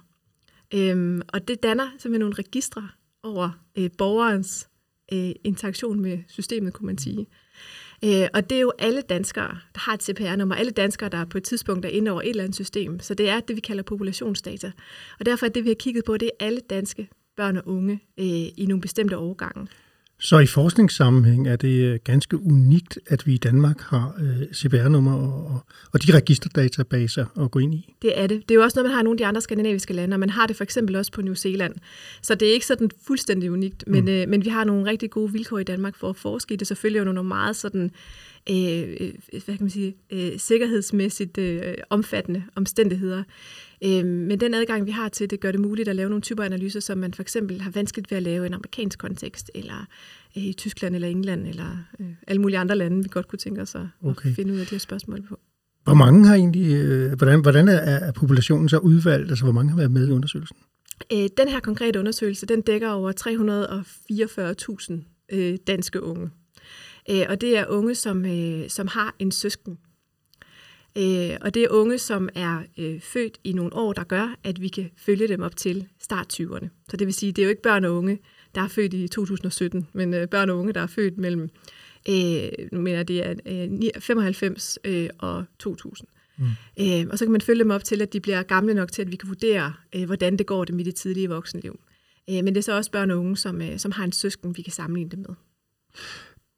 Øhm, 0.73 1.21
og 1.27 1.47
det 1.47 1.63
danner 1.63 1.89
simpelthen 1.89 2.19
nogle 2.19 2.35
registre 2.39 2.89
over 3.23 3.49
øh, 3.77 3.89
borgerens 3.97 4.69
øh, 5.13 5.31
interaktion 5.43 5.99
med 5.99 6.19
systemet, 6.27 6.73
kunne 6.73 6.85
man 6.85 6.97
sige. 6.97 7.27
Øh, 8.03 8.27
og 8.33 8.49
det 8.49 8.55
er 8.55 8.61
jo 8.61 8.71
alle 8.79 9.01
danskere, 9.01 9.57
der 9.73 9.79
har 9.79 9.93
et 9.93 10.03
CPR-nummer, 10.03 10.55
alle 10.55 10.71
danskere, 10.71 11.09
der 11.09 11.25
på 11.25 11.37
et 11.37 11.43
tidspunkt 11.43 11.85
er 11.85 11.89
inde 11.89 12.11
over 12.11 12.21
et 12.21 12.29
eller 12.29 12.43
andet 12.43 12.55
system. 12.55 12.99
Så 12.99 13.13
det 13.13 13.29
er 13.29 13.39
det, 13.39 13.55
vi 13.55 13.61
kalder 13.61 13.83
populationsdata. 13.83 14.71
Og 15.19 15.25
derfor 15.25 15.45
er 15.45 15.49
det, 15.49 15.63
vi 15.63 15.69
har 15.69 15.75
kigget 15.75 16.05
på, 16.05 16.17
det 16.17 16.31
er 16.39 16.45
alle 16.45 16.59
danske 16.59 17.09
børn 17.37 17.57
og 17.57 17.63
unge 17.67 17.93
øh, 18.19 18.25
i 18.25 18.65
nogle 18.67 18.81
bestemte 18.81 19.17
årgange. 19.17 19.67
Så 20.23 20.39
i 20.39 20.45
forskningssammenhæng 20.45 21.47
er 21.47 21.55
det 21.55 21.83
øh, 21.83 21.99
ganske 22.03 22.37
unikt, 22.37 22.99
at 23.07 23.27
vi 23.27 23.33
i 23.33 23.37
Danmark 23.37 23.81
har 23.81 24.15
øh, 24.19 24.53
CPR-nummer 24.53 25.13
og, 25.13 25.59
og 25.91 26.07
de 26.07 26.17
registerdatabaser 26.17 27.25
at 27.43 27.51
gå 27.51 27.59
ind 27.59 27.73
i. 27.73 27.95
Det 28.01 28.19
er 28.19 28.27
det. 28.27 28.41
Det 28.41 28.51
er 28.51 28.55
jo 28.55 28.63
også 28.63 28.79
noget, 28.79 28.89
man 28.89 28.93
har 28.93 29.01
i 29.01 29.03
nogle 29.03 29.15
af 29.15 29.17
de 29.17 29.25
andre 29.25 29.41
skandinaviske 29.41 29.93
lande, 29.93 30.15
og 30.15 30.19
man 30.19 30.29
har 30.29 30.47
det 30.47 30.55
for 30.55 30.63
eksempel 30.63 30.95
også 30.95 31.11
på 31.11 31.21
New 31.21 31.33
Zealand. 31.33 31.75
Så 32.21 32.35
det 32.35 32.47
er 32.47 32.53
ikke 32.53 32.65
sådan 32.65 32.89
fuldstændig 33.07 33.51
unikt, 33.51 33.83
men, 33.87 34.03
mm. 34.03 34.11
øh, 34.11 34.29
men 34.29 34.45
vi 34.45 34.49
har 34.49 34.63
nogle 34.63 34.85
rigtig 34.85 35.09
gode 35.09 35.31
vilkår 35.31 35.59
i 35.59 35.63
Danmark 35.63 35.95
for 35.95 36.09
at 36.09 36.15
forske 36.15 36.53
i 36.53 36.57
det. 36.57 36.67
Selvfølgelig 36.67 36.99
er 36.99 37.03
nogle 37.03 37.23
meget 37.23 37.55
sådan, 37.55 37.91
øh, 38.49 38.97
øh, 38.99 39.13
hvad 39.31 39.55
kan 39.55 39.57
man 39.59 39.69
sige, 39.69 39.95
øh, 40.11 40.31
sikkerhedsmæssigt 40.37 41.37
øh, 41.37 41.73
omfattende 41.89 42.43
omstændigheder. 42.55 43.23
Øh, 43.83 44.05
men 44.05 44.39
den 44.39 44.53
adgang, 44.53 44.85
vi 44.85 44.91
har 44.91 45.09
til 45.09 45.29
det, 45.29 45.39
gør 45.39 45.51
det 45.51 45.59
muligt 45.59 45.89
at 45.89 45.95
lave 45.95 46.09
nogle 46.09 46.21
typer 46.21 46.43
analyser, 46.43 46.79
som 46.79 46.97
man 46.97 47.13
for 47.13 47.21
eksempel 47.21 47.61
har 47.61 47.71
vanskeligt 47.71 48.11
ved 48.11 48.17
at 48.17 48.23
lave 48.23 48.45
i 48.45 48.47
en 48.47 48.53
amerikansk 48.53 48.99
kontekst, 48.99 49.51
eller 49.55 49.87
øh, 50.37 50.43
i 50.43 50.53
Tyskland 50.53 50.95
eller 50.95 51.07
England, 51.07 51.47
eller 51.47 51.77
øh, 51.99 52.07
alle 52.27 52.41
mulige 52.41 52.59
andre 52.59 52.75
lande, 52.75 53.03
vi 53.03 53.09
godt 53.11 53.27
kunne 53.27 53.39
tænke 53.39 53.61
os 53.61 53.75
at, 53.75 53.81
okay. 54.03 54.29
at 54.29 54.35
finde 54.35 54.53
ud 54.53 54.59
af 54.59 54.65
de 54.65 54.71
her 54.75 54.79
spørgsmål 54.79 55.21
på. 55.29 55.39
Hvor 55.83 55.93
mange 55.93 56.27
har 56.27 56.35
egentlig, 56.35 56.73
øh, 56.75 57.13
hvordan, 57.13 57.41
hvordan 57.41 57.67
er, 57.67 57.77
er 57.77 58.11
populationen 58.11 58.69
så 58.69 58.77
udvalgt? 58.77 59.29
Altså, 59.29 59.43
hvor 59.43 59.53
mange 59.53 59.69
har 59.69 59.77
været 59.77 59.91
med 59.91 60.07
i 60.07 60.11
undersøgelsen? 60.11 60.57
Øh, 61.13 61.29
den 61.37 61.47
her 61.47 61.59
konkrete 61.59 61.99
undersøgelse, 61.99 62.45
den 62.45 62.61
dækker 62.61 62.89
over 62.89 63.11
344.000 64.91 65.35
øh, 65.35 65.57
danske 65.67 66.03
unge. 66.03 66.29
Øh, 67.09 67.25
og 67.29 67.41
det 67.41 67.57
er 67.57 67.65
unge, 67.67 67.95
som, 67.95 68.25
øh, 68.25 68.69
som 68.69 68.87
har 68.87 69.15
en 69.19 69.31
søsken, 69.31 69.77
Øh, 70.97 71.37
og 71.41 71.53
det 71.53 71.63
er 71.63 71.69
unge, 71.69 71.97
som 71.97 72.29
er 72.35 72.63
øh, 72.77 73.01
født 73.01 73.37
i 73.43 73.53
nogle 73.53 73.73
år, 73.73 73.93
der 73.93 74.03
gør, 74.03 74.35
at 74.43 74.61
vi 74.61 74.67
kan 74.67 74.89
følge 74.97 75.27
dem 75.27 75.41
op 75.41 75.55
til 75.55 75.87
start 75.99 76.33
20'erne. 76.33 76.67
Så 76.89 76.97
det 76.97 77.07
vil 77.07 77.13
sige, 77.13 77.31
det 77.31 77.41
er 77.41 77.43
jo 77.43 77.49
ikke 77.49 77.61
børn 77.61 77.85
og 77.85 77.95
unge, 77.95 78.19
der 78.55 78.61
er 78.61 78.67
født 78.67 78.93
i 78.93 79.07
2017, 79.07 79.87
men 79.93 80.13
øh, 80.13 80.27
børn 80.27 80.49
og 80.49 80.57
unge, 80.57 80.73
der 80.73 80.81
er 80.81 80.87
født 80.87 81.17
mellem, 81.17 81.49
øh, 82.09 82.49
nu 82.71 82.81
mener 82.81 83.03
det 83.03 83.25
er 83.25 83.33
øh, 83.45 84.01
95 84.01 84.79
øh, 84.83 85.09
og 85.19 85.45
2000. 85.59 86.07
Mm. 86.37 86.45
Øh, 86.79 87.05
og 87.11 87.17
så 87.17 87.25
kan 87.25 87.31
man 87.31 87.41
følge 87.41 87.63
dem 87.63 87.71
op 87.71 87.83
til, 87.83 88.01
at 88.01 88.13
de 88.13 88.19
bliver 88.19 88.43
gamle 88.43 88.73
nok 88.73 88.91
til, 88.91 89.01
at 89.01 89.11
vi 89.11 89.15
kan 89.15 89.29
vurdere, 89.29 89.73
øh, 89.95 90.05
hvordan 90.05 90.37
det 90.37 90.45
går 90.45 90.65
dem 90.65 90.79
i 90.79 90.83
det 90.83 90.95
tidlige 90.95 91.29
voksenliv. 91.29 91.79
Øh, 92.29 92.35
men 92.35 92.47
det 92.47 92.57
er 92.57 92.61
så 92.61 92.77
også 92.77 92.91
børn 92.91 93.11
og 93.11 93.19
unge, 93.19 93.37
som, 93.37 93.61
øh, 93.61 93.79
som 93.79 93.91
har 93.91 94.03
en 94.03 94.11
søsken, 94.11 94.57
vi 94.57 94.61
kan 94.61 94.73
sammenligne 94.73 95.11
dem 95.11 95.19
med. 95.19 95.35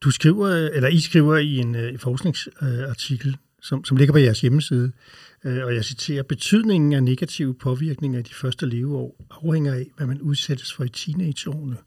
Du 0.05 0.11
skriver, 0.11 0.47
eller 0.49 0.89
I 0.89 0.99
skriver 0.99 1.37
i 1.37 1.57
en 1.57 1.75
uh, 1.75 1.99
forskningsartikel, 1.99 3.29
øh, 3.29 3.35
som, 3.61 3.85
som 3.85 3.97
ligger 3.97 4.11
på 4.11 4.17
jeres 4.19 4.41
hjemmeside, 4.41 4.91
uh, 5.45 5.51
og 5.51 5.75
jeg 5.75 5.85
citerer, 5.85 6.23
betydningen 6.23 6.93
af 6.93 7.03
negative 7.03 7.53
påvirkninger 7.53 8.19
i 8.19 8.21
de 8.21 8.33
første 8.33 8.65
leveår 8.65 9.25
afhænger 9.31 9.73
af, 9.73 9.91
hvad 9.97 10.07
man 10.07 10.21
udsættes 10.21 10.73
for 10.73 10.83
i 10.83 10.89
teenageårene. 10.89 11.77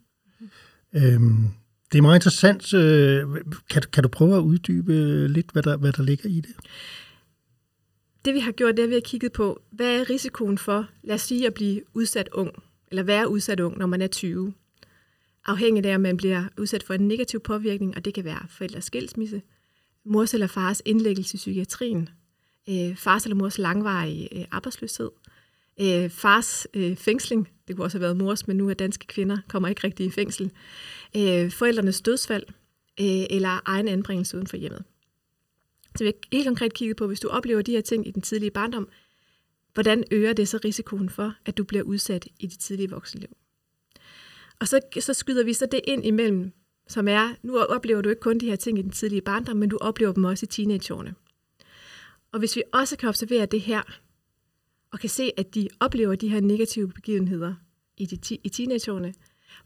Mm. 0.40 0.48
Øhm, 0.94 1.48
det 1.92 1.98
er 1.98 2.02
meget 2.02 2.16
interessant. 2.16 2.64
Kan, 3.70 3.82
kan 3.92 4.02
du 4.02 4.08
prøve 4.08 4.36
at 4.36 4.40
uddybe 4.40 5.28
lidt, 5.28 5.50
hvad 5.52 5.62
der, 5.62 5.76
hvad 5.76 5.92
der 5.92 6.02
ligger 6.02 6.28
i 6.28 6.40
det? 6.40 6.54
Det 8.24 8.34
vi 8.34 8.40
har 8.40 8.52
gjort, 8.52 8.76
det 8.76 8.82
er, 8.82 8.84
at 8.84 8.90
vi 8.90 8.94
har 8.94 9.00
kigget 9.04 9.32
på, 9.32 9.62
hvad 9.70 10.00
er 10.00 10.10
risikoen 10.10 10.58
for, 10.58 10.88
lad 11.02 11.14
os 11.14 11.20
sige, 11.20 11.46
at 11.46 11.54
blive 11.54 11.82
udsat 11.94 12.28
ung, 12.32 12.50
eller 12.90 13.02
være 13.02 13.28
udsat 13.28 13.60
ung, 13.60 13.78
når 13.78 13.86
man 13.86 14.02
er 14.02 14.06
20 14.06 14.52
afhængigt 15.48 15.86
af, 15.86 15.94
om 15.94 16.00
man 16.00 16.16
bliver 16.16 16.44
udsat 16.58 16.82
for 16.82 16.94
en 16.94 17.08
negativ 17.08 17.40
påvirkning, 17.40 17.96
og 17.96 18.04
det 18.04 18.14
kan 18.14 18.24
være 18.24 18.46
forældres 18.48 18.84
skilsmisse, 18.84 19.42
mors 20.04 20.34
eller 20.34 20.46
fars 20.46 20.82
indlæggelse 20.84 21.34
i 21.34 21.36
psykiatrien, 21.36 22.08
øh, 22.68 22.96
fars 22.96 23.24
eller 23.24 23.36
mors 23.36 23.58
langvarige 23.58 24.38
øh, 24.38 24.44
arbejdsløshed, 24.50 25.10
øh, 25.80 26.10
fars 26.10 26.66
øh, 26.74 26.96
fængsling, 26.96 27.48
det 27.68 27.76
kunne 27.76 27.84
også 27.84 27.98
have 27.98 28.02
været 28.02 28.16
mors, 28.16 28.46
men 28.46 28.56
nu 28.56 28.70
er 28.70 28.74
danske 28.74 29.06
kvinder, 29.06 29.38
kommer 29.48 29.68
ikke 29.68 29.84
rigtig 29.84 30.06
i 30.06 30.10
fængsel, 30.10 30.50
øh, 31.16 31.50
forældrenes 31.50 32.00
dødsfald, 32.00 32.44
øh, 33.00 33.26
eller 33.30 33.60
egen 33.64 33.88
anbringelse 33.88 34.36
uden 34.36 34.46
for 34.46 34.56
hjemmet. 34.56 34.84
Så 35.96 36.04
vi 36.04 36.06
har 36.06 36.36
helt 36.36 36.46
konkret 36.46 36.74
kigget 36.74 36.96
på, 36.96 37.06
hvis 37.06 37.20
du 37.20 37.28
oplever 37.28 37.62
de 37.62 37.72
her 37.72 37.80
ting 37.80 38.08
i 38.08 38.10
den 38.10 38.22
tidlige 38.22 38.50
barndom, 38.50 38.88
hvordan 39.74 40.04
øger 40.10 40.32
det 40.32 40.48
så 40.48 40.58
risikoen 40.64 41.08
for, 41.08 41.34
at 41.46 41.58
du 41.58 41.64
bliver 41.64 41.82
udsat 41.82 42.28
i 42.38 42.46
dit 42.46 42.58
tidlige 42.58 42.90
voksenliv? 42.90 43.28
Og 44.60 44.68
så, 44.68 44.80
så 45.00 45.14
skyder 45.14 45.44
vi 45.44 45.52
så 45.52 45.66
det 45.66 45.80
ind 45.84 46.06
imellem, 46.06 46.52
som 46.88 47.08
er, 47.08 47.34
nu 47.42 47.58
oplever 47.58 48.02
du 48.02 48.08
ikke 48.08 48.20
kun 48.20 48.38
de 48.38 48.46
her 48.46 48.56
ting 48.56 48.78
i 48.78 48.82
den 48.82 48.90
tidlige 48.90 49.20
barndom, 49.20 49.56
men 49.56 49.68
du 49.68 49.78
oplever 49.80 50.12
dem 50.12 50.24
også 50.24 50.44
i 50.44 50.46
teenageårene. 50.46 51.14
Og 52.32 52.38
hvis 52.38 52.56
vi 52.56 52.62
også 52.72 52.96
kan 52.96 53.08
observere 53.08 53.46
det 53.46 53.60
her, 53.60 53.82
og 54.92 55.00
kan 55.00 55.10
se, 55.10 55.30
at 55.36 55.54
de 55.54 55.68
oplever 55.80 56.14
de 56.14 56.28
her 56.28 56.40
negative 56.40 56.88
begivenheder 56.88 57.54
i, 57.96 58.06
de, 58.06 58.38
i 58.44 58.48
teenageårene, 58.48 59.14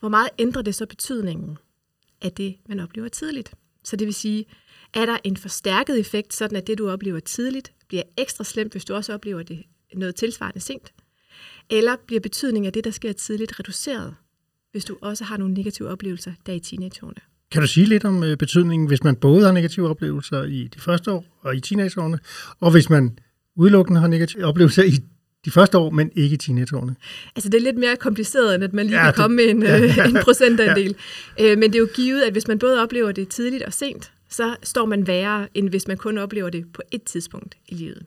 hvor 0.01 0.09
meget 0.09 0.29
ændrer 0.39 0.63
det 0.63 0.75
så 0.75 0.87
betydningen 0.87 1.59
af 2.21 2.33
det, 2.33 2.57
man 2.69 2.81
oplever 2.81 3.09
tidligt? 3.09 3.55
Så 3.85 3.97
det 3.97 4.07
vil 4.07 4.15
sige, 4.15 4.45
er 4.95 5.07
der 5.07 5.19
en 5.25 5.37
forstærket 5.37 6.01
effekt, 6.01 6.35
sådan 6.35 6.57
at 6.57 6.67
det, 6.67 6.79
du 6.79 6.91
oplever 6.91 7.21
tidligt, 7.21 7.73
bliver 7.89 8.03
ekstra 8.17 8.45
slemt, 8.45 8.73
hvis 8.73 8.85
du 8.85 8.95
også 8.95 9.15
oplever 9.15 9.43
det 9.43 9.65
noget 9.95 10.15
tilsvarende 10.15 10.61
sent? 10.61 10.93
Eller 11.71 11.97
bliver 12.07 12.21
betydningen 12.21 12.67
af 12.67 12.73
det, 12.73 12.85
der 12.85 12.91
sker 12.91 13.13
tidligt, 13.13 13.61
reduceret, 13.61 14.15
hvis 14.73 14.85
du 14.85 14.97
også 15.00 15.25
har 15.25 15.37
nogle 15.37 15.55
negative 15.55 15.88
oplevelser 15.88 16.33
der 16.47 16.52
i 16.52 16.61
teenageårene. 16.61 17.21
Kan 17.50 17.61
du 17.62 17.67
sige 17.67 17.87
lidt 17.87 18.05
om 18.05 18.23
øh, 18.23 18.37
betydningen, 18.37 18.88
hvis 18.88 19.05
man 19.05 19.17
både 19.17 19.45
har 19.45 19.52
negative 19.52 19.88
oplevelser 19.88 20.43
i 20.43 20.69
de 20.75 20.81
første 20.81 21.12
år 21.12 21.25
og 21.41 21.57
i 21.57 21.61
teenageårene, 21.61 22.19
og 22.61 22.71
hvis 22.71 22.91
man 22.91 23.19
udelukkende 23.57 24.00
har 24.00 24.09
negative 24.09 24.45
oplevelser 24.45 24.83
i 24.83 24.99
de 25.45 25.50
første 25.50 25.79
år, 25.79 25.91
men 25.91 26.11
ikke 26.14 26.35
i 26.35 26.37
teenageårene? 26.37 26.97
Altså 27.37 27.49
det 27.50 27.59
er 27.59 27.62
lidt 27.62 27.79
mere 27.79 27.97
kompliceret, 27.97 28.55
end 28.55 28.64
at 28.64 28.73
man 28.73 28.87
lige 28.87 28.99
ja, 28.99 29.05
kan 29.05 29.14
komme 29.14 29.37
med 29.37 29.45
en, 29.45 29.62
ja, 29.62 29.76
ja, 29.79 30.09
en 30.09 30.19
procentandel. 30.25 30.97
Ja. 31.38 31.52
Øh, 31.52 31.59
men 31.59 31.73
det 31.73 31.75
er 31.75 31.81
jo 31.81 31.88
givet, 31.95 32.23
at 32.23 32.33
hvis 32.33 32.49
man 32.49 32.59
både 32.59 32.83
oplever 32.83 33.12
det 33.12 33.29
tidligt 33.29 33.62
og 33.62 33.73
sent, 33.73 34.12
så 34.31 34.57
står 34.62 34.87
man 34.87 35.07
værre, 35.07 35.49
end 35.55 35.69
hvis 35.69 35.88
man 35.88 35.97
kun 35.97 36.19
oplever 36.19 36.50
det 36.50 36.73
på 36.73 36.83
et 36.93 37.02
tidspunkt 37.02 37.55
i 37.69 37.75
livet. 37.75 38.07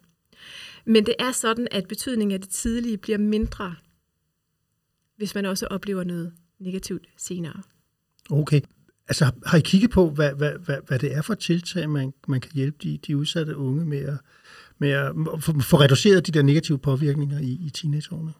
Men 0.85 1.05
det 1.05 1.15
er 1.19 1.31
sådan, 1.31 1.67
at 1.71 1.87
betydningen 1.87 2.33
af 2.33 2.41
det 2.41 2.49
tidlige 2.49 2.97
bliver 2.97 3.17
mindre, 3.17 3.75
hvis 5.17 5.35
man 5.35 5.45
også 5.45 5.67
oplever 5.67 6.03
noget 6.03 6.31
negativt 6.65 7.07
senere. 7.17 7.61
Okay. 8.29 8.61
Altså 9.07 9.31
har 9.45 9.57
I 9.57 9.61
kigget 9.61 9.91
på, 9.91 10.09
hvad, 10.09 10.31
hvad, 10.33 10.51
hvad, 10.65 10.77
hvad 10.87 10.99
det 10.99 11.15
er 11.15 11.21
for 11.21 11.33
tiltag, 11.33 11.89
man, 11.89 12.13
man 12.27 12.41
kan 12.41 12.51
hjælpe 12.53 12.77
de, 12.83 12.97
de 13.07 13.17
udsatte 13.17 13.57
unge 13.57 13.85
med 13.85 13.99
at, 13.99 14.17
med 14.79 14.89
at 14.89 15.43
få 15.63 15.79
reduceret 15.79 16.27
de 16.27 16.31
der 16.31 16.41
negative 16.41 16.77
påvirkninger 16.77 17.39
i, 17.39 17.51
i 17.65 17.69
teenageårene? 17.69 18.33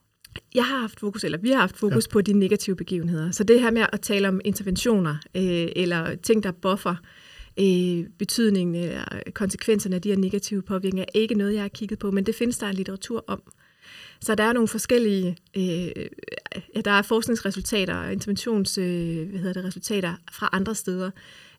Jeg 0.55 0.65
har 0.65 0.79
haft 0.79 0.99
fokus, 0.99 1.23
eller 1.23 1.37
vi 1.37 1.49
har 1.49 1.59
haft 1.59 1.77
fokus 1.77 2.07
ja. 2.07 2.11
på 2.11 2.21
de 2.21 2.33
negative 2.33 2.75
begivenheder. 2.75 3.31
Så 3.31 3.43
det 3.43 3.61
her 3.61 3.71
med 3.71 3.85
at 3.93 4.01
tale 4.01 4.27
om 4.27 4.41
interventioner, 4.45 5.15
øh, 5.35 5.67
eller 5.75 6.15
ting, 6.15 6.43
der 6.43 6.51
buffer 6.51 6.95
øh, 7.59 8.05
betydningen 8.19 8.75
eller 8.75 9.03
konsekvenserne 9.33 9.95
af 9.95 10.01
de 10.01 10.09
her 10.09 10.17
negative 10.17 10.61
påvirkninger, 10.61 11.05
er 11.15 11.19
ikke 11.19 11.35
noget, 11.35 11.53
jeg 11.53 11.61
har 11.61 11.67
kigget 11.67 11.99
på, 11.99 12.11
men 12.11 12.25
det 12.25 12.35
findes 12.35 12.57
der 12.57 12.67
en 12.67 12.75
litteratur 12.75 13.23
om. 13.27 13.41
Så 14.21 14.35
der 14.35 14.43
er 14.43 14.53
nogle 14.53 14.67
forskellige, 14.67 15.37
øh, 15.57 16.05
ja, 16.75 16.81
der 16.85 16.91
er 16.91 17.01
forskningsresultater 17.01 17.95
og 17.95 18.13
interventions, 18.13 18.77
øh, 18.77 19.29
hvad 19.29 19.39
hedder 19.39 19.53
det, 19.53 19.65
resultater 19.65 20.13
fra 20.31 20.49
andre 20.51 20.75
steder, 20.75 21.11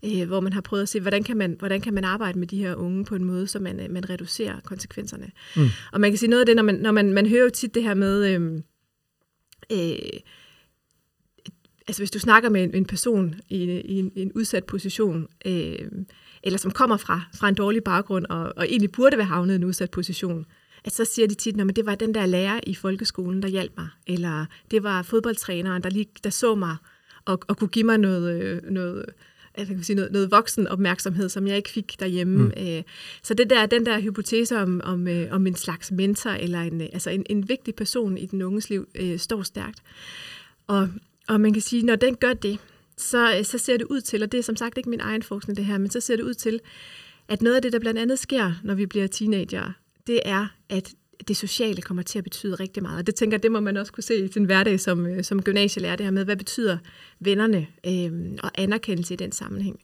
øh, 0.05 0.27
hvor 0.27 0.41
man 0.41 0.53
har 0.53 0.61
prøvet 0.61 0.83
at 0.83 0.89
se, 0.89 1.01
hvordan 1.01 1.23
kan, 1.23 1.37
man, 1.37 1.57
hvordan 1.59 1.81
kan 1.81 1.95
man 1.95 2.05
arbejde 2.05 2.39
med 2.39 2.47
de 2.47 2.59
her 2.59 2.75
unge 2.75 3.05
på 3.05 3.15
en 3.15 3.25
måde, 3.25 3.47
så 3.47 3.59
man, 3.59 3.87
man 3.91 4.11
reducerer 4.11 4.61
konsekvenserne. 4.61 5.31
Mm. 5.57 5.69
Og 5.93 6.01
man 6.01 6.11
kan 6.11 6.19
sige 6.19 6.31
noget 6.31 6.41
af 6.41 6.47
det, 6.47 6.57
når 6.57 6.63
man, 6.63 6.75
når 6.75 6.93
man, 6.93 7.13
man 7.13 7.27
hører 7.27 7.45
jo 7.45 7.51
tit 7.51 7.75
det 7.75 7.83
her 7.83 7.95
med, 7.95 8.27
øh, 8.35 8.63
øh, 9.73 10.21
altså 11.89 12.01
hvis 12.01 12.11
du 12.11 12.19
snakker 12.19 12.49
med 12.51 12.63
en, 12.63 12.75
en 12.75 12.85
person 12.85 13.35
i, 13.49 13.65
i, 13.65 13.99
en, 13.99 14.13
i 14.15 14.23
en 14.23 14.33
udsat 14.33 14.65
position, 14.65 15.29
øh, 15.47 15.79
eller 16.43 16.59
som 16.59 16.71
kommer 16.71 16.97
fra, 16.97 17.21
fra 17.35 17.49
en 17.49 17.55
dårlig 17.55 17.85
baggrund, 17.85 18.27
og, 18.27 18.53
og 18.57 18.69
egentlig 18.69 18.93
burde 18.93 19.17
være 19.17 19.27
havnet 19.27 19.55
i 19.55 19.57
en 19.57 19.65
udsat 19.65 19.91
position, 19.91 20.47
at 20.87 20.93
så 20.93 21.05
siger 21.05 21.29
de 21.29 21.35
tit, 21.35 21.61
at 21.61 21.77
det 21.77 21.87
var 21.87 21.95
den 21.95 22.15
der 22.15 22.27
lærer 22.27 22.61
i 22.67 22.75
folkeskolen, 22.75 23.43
der 23.43 23.49
hjalp 23.49 23.73
mig, 23.77 23.89
eller 24.07 24.47
det 24.71 24.83
var 24.83 25.03
fodboldtræneren, 25.03 25.83
der, 25.83 25.91
lige, 25.91 26.07
der 26.25 26.31
så 26.31 26.55
mig 26.55 26.77
og, 27.25 27.41
og 27.49 27.57
kunne 27.57 27.69
give 27.69 27.85
mig 27.85 27.99
noget, 27.99 28.43
øh, 28.43 28.63
noget, 28.71 29.05
jeg 29.59 29.67
kan 29.67 29.83
sige, 29.83 29.97
noget, 29.97 30.13
noget 30.13 30.31
voksen 30.31 30.69
opmærksomhed, 30.69 31.29
som 31.29 31.47
jeg 31.47 31.57
ikke 31.57 31.71
fik 31.71 32.01
derhjemme. 32.01 32.39
Mm. 32.39 32.53
Øh, 32.67 32.83
så 33.23 33.35
det 33.35 33.51
der, 33.51 33.67
den 33.67 33.87
der 33.87 34.01
hypotese 34.01 34.59
om, 34.59 34.81
om, 34.85 35.09
øh, 35.09 35.29
om 35.31 35.47
en 35.47 35.55
slags 35.55 35.93
mentor, 35.93 36.31
eller 36.31 36.61
en, 36.61 36.81
altså 36.81 37.11
en, 37.11 37.27
en 37.31 37.49
vigtig 37.49 37.75
person 37.75 38.19
i 38.19 38.27
den 38.27 38.43
unges 38.43 38.71
liv, 38.71 38.89
står 39.17 39.43
stærkt. 39.43 39.83
Og, 40.67 40.89
og 41.29 41.41
man 41.41 41.53
kan 41.53 41.63
sige, 41.63 41.83
når 41.83 41.97
den 41.97 42.17
gør 42.17 42.33
det, 42.33 42.59
så, 42.97 43.41
så 43.43 43.59
ser 43.59 43.77
det 43.77 43.87
ud 43.91 44.01
til, 44.01 44.23
og 44.23 44.33
det 44.33 44.39
er 44.39 44.43
som 44.43 44.57
sagt 44.57 44.79
ikke 44.79 44.91
min 44.91 45.01
egen 45.01 45.23
forskning 45.23 45.57
det 45.57 45.65
her, 45.65 45.79
men 45.79 45.91
så 45.91 46.01
ser 46.01 46.17
det 46.17 46.23
ud 46.23 46.35
til, 46.35 46.61
at 47.29 47.43
noget 47.43 47.57
af 47.57 47.63
det, 47.63 47.73
der 47.73 47.79
blandt 47.79 48.01
andet 48.01 48.19
sker, 48.19 48.53
når 48.65 48.75
vi 48.75 48.87
bliver 48.87 49.07
teenager, 49.07 49.73
det 50.07 50.21
er, 50.25 50.47
at 50.69 50.95
det 51.29 51.37
sociale 51.37 51.83
kommer 51.83 52.03
til 52.03 52.19
at 52.19 52.25
betyde 52.25 52.55
rigtig 52.55 52.83
meget. 52.83 52.99
Og 52.99 53.07
det 53.07 53.15
tænker 53.15 53.39
det 53.39 53.53
må 53.53 53.61
man 53.61 53.77
også 53.77 53.93
kunne 53.93 54.05
se 54.05 54.25
i 54.25 54.33
sin 54.33 54.45
hverdag 54.45 54.81
som, 54.81 55.07
øh, 55.07 55.25
som 55.25 55.43
gymnasielærer, 55.43 55.97
det 55.97 56.07
her 56.07 56.11
med, 56.11 56.25
hvad 56.25 56.37
betyder 56.37 56.79
vennerne 57.21 57.67
øh, 57.87 58.39
og 58.43 58.51
anerkendelse 58.55 59.15
i 59.15 59.17
den 59.17 59.33
sammenhæng. 59.33 59.81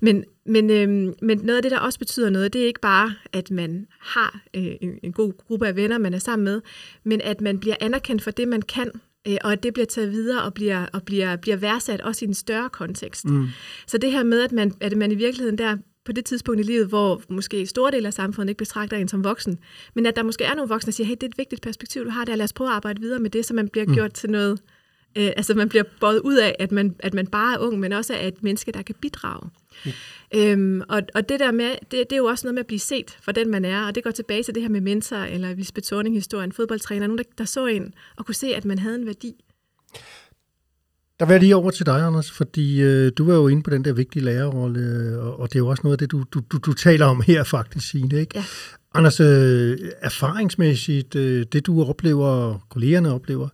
Men, 0.00 0.24
men, 0.46 0.70
øh, 0.70 0.88
men 1.22 1.38
noget 1.38 1.56
af 1.56 1.62
det, 1.62 1.70
der 1.70 1.78
også 1.78 1.98
betyder 1.98 2.30
noget, 2.30 2.52
det 2.52 2.62
er 2.62 2.66
ikke 2.66 2.80
bare, 2.80 3.14
at 3.32 3.50
man 3.50 3.86
har 4.00 4.40
øh, 4.54 4.66
en, 4.80 4.98
en 5.02 5.12
god 5.12 5.32
gruppe 5.46 5.66
af 5.66 5.76
venner, 5.76 5.98
man 5.98 6.14
er 6.14 6.18
sammen 6.18 6.44
med, 6.44 6.60
men 7.04 7.20
at 7.20 7.40
man 7.40 7.58
bliver 7.58 7.76
anerkendt 7.80 8.22
for 8.22 8.30
det, 8.30 8.48
man 8.48 8.62
kan, 8.62 8.90
øh, 9.28 9.36
og 9.44 9.52
at 9.52 9.62
det 9.62 9.72
bliver 9.72 9.86
taget 9.86 10.12
videre 10.12 10.42
og 10.42 10.54
bliver, 10.54 10.86
og 10.92 11.02
bliver, 11.02 11.36
bliver 11.36 11.56
værdsat 11.56 12.00
også 12.00 12.24
i 12.24 12.28
en 12.28 12.34
større 12.34 12.70
kontekst. 12.70 13.24
Mm. 13.24 13.46
Så 13.86 13.98
det 13.98 14.12
her 14.12 14.22
med, 14.22 14.40
at 14.40 14.52
man, 14.52 14.72
at 14.80 14.96
man 14.96 15.12
i 15.12 15.14
virkeligheden 15.14 15.58
der 15.58 15.76
på 16.06 16.12
det 16.12 16.24
tidspunkt 16.24 16.60
i 16.60 16.62
livet, 16.62 16.86
hvor 16.86 17.22
måske 17.28 17.66
store 17.66 17.90
dele 17.90 18.06
af 18.06 18.14
samfundet 18.14 18.50
ikke 18.50 18.58
betragter 18.58 18.96
en 18.96 19.08
som 19.08 19.24
voksen, 19.24 19.58
men 19.94 20.06
at 20.06 20.16
der 20.16 20.22
måske 20.22 20.44
er 20.44 20.54
nogle 20.54 20.68
voksne, 20.68 20.86
der 20.86 20.92
siger, 20.92 21.06
hey, 21.06 21.14
det 21.14 21.22
er 21.22 21.28
et 21.28 21.38
vigtigt 21.38 21.62
perspektiv, 21.62 22.04
du 22.04 22.10
har 22.10 22.24
der, 22.24 22.36
lad 22.36 22.44
os 22.44 22.52
prøve 22.52 22.70
at 22.70 22.76
arbejde 22.76 23.00
videre 23.00 23.18
med 23.18 23.30
det, 23.30 23.46
så 23.46 23.54
man 23.54 23.68
bliver 23.68 23.86
mm. 23.86 23.94
gjort 23.94 24.12
til 24.12 24.30
noget, 24.30 24.60
øh, 25.18 25.30
altså 25.36 25.54
man 25.54 25.68
bliver 25.68 25.84
både 26.00 26.24
ud 26.24 26.36
af, 26.36 26.56
at 26.58 26.72
man, 26.72 26.96
at 26.98 27.14
man 27.14 27.26
bare 27.26 27.54
er 27.54 27.58
ung, 27.58 27.80
men 27.80 27.92
også 27.92 28.14
er 28.14 28.28
et 28.28 28.42
menneske, 28.42 28.72
der 28.72 28.82
kan 28.82 28.94
bidrage. 29.00 29.50
Mm. 29.84 29.90
Øhm, 30.34 30.82
og, 30.88 31.02
og 31.14 31.28
det 31.28 31.40
der 31.40 31.50
med, 31.50 31.70
det, 31.70 31.90
det 31.90 32.12
er 32.12 32.16
jo 32.16 32.24
også 32.24 32.46
noget 32.46 32.54
med 32.54 32.60
at 32.60 32.66
blive 32.66 32.78
set 32.78 33.18
for 33.22 33.32
den, 33.32 33.50
man 33.50 33.64
er, 33.64 33.86
og 33.86 33.94
det 33.94 34.04
går 34.04 34.10
tilbage 34.10 34.42
til 34.42 34.54
det 34.54 34.62
her 34.62 34.68
med 34.68 34.80
mentor, 34.80 35.16
eller 35.16 35.54
Lisbeth 35.54 35.86
Thorning-historien, 35.86 36.52
fodboldtræner, 36.52 37.06
nogen, 37.06 37.18
der, 37.18 37.24
der 37.38 37.44
så 37.44 37.66
en 37.66 37.94
og 38.16 38.26
kunne 38.26 38.34
se, 38.34 38.54
at 38.54 38.64
man 38.64 38.78
havde 38.78 38.94
en 38.94 39.06
værdi. 39.06 39.34
Der 41.20 41.26
vil 41.26 41.32
jeg 41.32 41.40
lige 41.40 41.56
over 41.56 41.70
til 41.70 41.86
dig, 41.86 42.02
Anders, 42.02 42.30
fordi 42.30 42.82
øh, 42.82 43.12
du 43.18 43.24
var 43.24 43.34
jo 43.34 43.48
inde 43.48 43.62
på 43.62 43.70
den 43.70 43.84
der 43.84 43.92
vigtige 43.92 44.24
lærerrolle, 44.24 45.18
og, 45.20 45.40
og 45.40 45.48
det 45.48 45.56
er 45.56 45.60
jo 45.60 45.66
også 45.68 45.80
noget 45.84 45.94
af 45.94 45.98
det, 45.98 46.10
du, 46.10 46.24
du, 46.32 46.40
du, 46.52 46.58
du 46.58 46.72
taler 46.72 47.06
om 47.06 47.22
her 47.26 47.44
faktisk, 47.44 47.88
Signe, 47.88 48.20
ikke? 48.20 48.38
Ja. 48.38 48.44
Anders, 48.94 49.20
øh, 49.20 49.78
erfaringsmæssigt, 50.00 51.14
øh, 51.14 51.46
det 51.52 51.66
du 51.66 51.84
oplever, 51.84 52.58
kollegerne 52.68 53.12
oplever, 53.12 53.48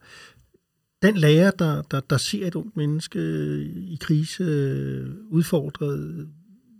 den 1.02 1.16
lærer, 1.16 1.50
der, 1.50 1.82
der, 1.82 2.00
der 2.00 2.16
ser 2.16 2.46
et 2.46 2.54
ungt 2.54 2.76
menneske 2.76 3.18
i 3.64 3.98
krise, 4.00 4.44
øh, 4.44 5.06
udfordret, 5.30 6.28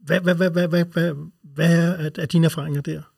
hvad, 0.05 0.21
hvad, 0.21 0.35
hvad, 0.35 0.51
hvad, 0.51 0.69
hvad, 0.69 0.85
hvad, 0.85 1.13
hvad 1.55 1.97
er, 1.99 2.11
er 2.19 2.27
dine 2.27 2.45
erfaringer 2.45 2.81
der? 2.81 3.12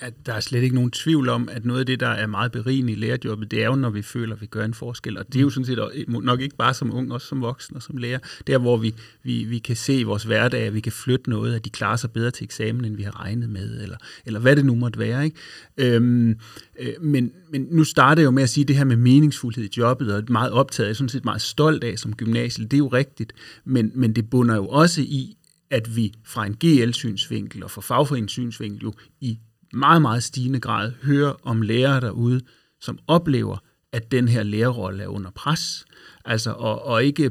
At 0.00 0.14
der 0.26 0.32
er 0.32 0.40
slet 0.40 0.62
ikke 0.62 0.74
nogen 0.74 0.90
tvivl 0.90 1.28
om, 1.28 1.48
at 1.52 1.64
noget 1.64 1.80
af 1.80 1.86
det, 1.86 2.00
der 2.00 2.08
er 2.08 2.26
meget 2.26 2.52
berigende 2.52 2.92
i 2.92 2.96
lærerjobbet, 2.96 3.50
det 3.50 3.62
er 3.62 3.66
jo, 3.66 3.74
når 3.74 3.90
vi 3.90 4.02
føler, 4.02 4.34
at 4.34 4.40
vi 4.40 4.46
gør 4.46 4.64
en 4.64 4.74
forskel. 4.74 5.18
Og 5.18 5.26
det 5.26 5.36
er 5.36 5.40
jo 5.40 5.50
sådan 5.50 5.64
set 5.64 6.04
nok 6.08 6.40
ikke 6.40 6.56
bare 6.56 6.74
som 6.74 6.94
ung, 6.94 7.12
også 7.12 7.26
som 7.26 7.40
voksen 7.40 7.76
og 7.76 7.82
som 7.82 7.96
lærer. 7.96 8.18
Der, 8.46 8.58
hvor 8.58 8.76
vi, 8.76 8.94
vi, 9.22 9.44
vi 9.44 9.58
kan 9.58 9.76
se 9.76 9.94
i 9.94 10.02
vores 10.02 10.24
hverdag, 10.24 10.62
at 10.62 10.74
vi 10.74 10.80
kan 10.80 10.92
flytte 10.92 11.30
noget, 11.30 11.54
at 11.54 11.64
de 11.64 11.70
klarer 11.70 11.96
sig 11.96 12.10
bedre 12.10 12.30
til 12.30 12.44
eksamen, 12.44 12.84
end 12.84 12.96
vi 12.96 13.02
har 13.02 13.20
regnet 13.20 13.50
med, 13.50 13.82
eller, 13.82 13.96
eller 14.26 14.40
hvad 14.40 14.56
det 14.56 14.64
nu 14.64 14.74
måtte 14.74 14.98
være. 14.98 15.24
Ikke? 15.24 15.36
Øhm, 15.76 16.38
øh, 16.80 16.92
men, 17.00 17.32
men 17.52 17.66
nu 17.70 17.84
starter 17.84 18.22
jeg 18.22 18.26
jo 18.26 18.30
med 18.30 18.42
at 18.42 18.50
sige 18.50 18.64
det 18.64 18.76
her 18.76 18.84
med 18.84 18.96
meningsfuldhed 18.96 19.64
i 19.64 19.70
jobbet, 19.76 20.14
og 20.14 20.22
meget 20.28 20.52
optaget, 20.52 20.86
jeg 20.86 20.90
er 20.90 20.94
sådan 20.94 21.08
set 21.08 21.24
meget 21.24 21.42
stolt 21.42 21.84
af 21.84 21.98
som 21.98 22.16
gymnasie. 22.16 22.64
Det 22.64 22.72
er 22.72 22.78
jo 22.78 22.88
rigtigt, 22.88 23.32
men, 23.64 23.92
men 23.94 24.12
det 24.12 24.30
bunder 24.30 24.54
jo 24.56 24.66
også 24.66 25.00
i, 25.00 25.36
at 25.70 25.96
vi 25.96 26.14
fra 26.24 26.46
en 26.46 26.56
GL-synsvinkel 26.64 27.64
og 27.64 27.70
fra 27.70 27.80
fagforeningssynsvinkel 27.80 28.82
jo 28.82 28.92
i 29.20 29.38
meget, 29.74 30.02
meget 30.02 30.22
stigende 30.22 30.60
grad 30.60 30.92
hører 31.02 31.34
om 31.42 31.62
lærere 31.62 32.00
derude, 32.00 32.40
som 32.80 32.98
oplever, 33.06 33.56
at 33.92 34.10
den 34.10 34.28
her 34.28 34.42
lærerrolle 34.42 35.02
er 35.02 35.08
under 35.08 35.30
pres. 35.30 35.84
Altså, 36.26 36.50
og, 36.50 36.84
og 36.84 37.04
ikke, 37.04 37.30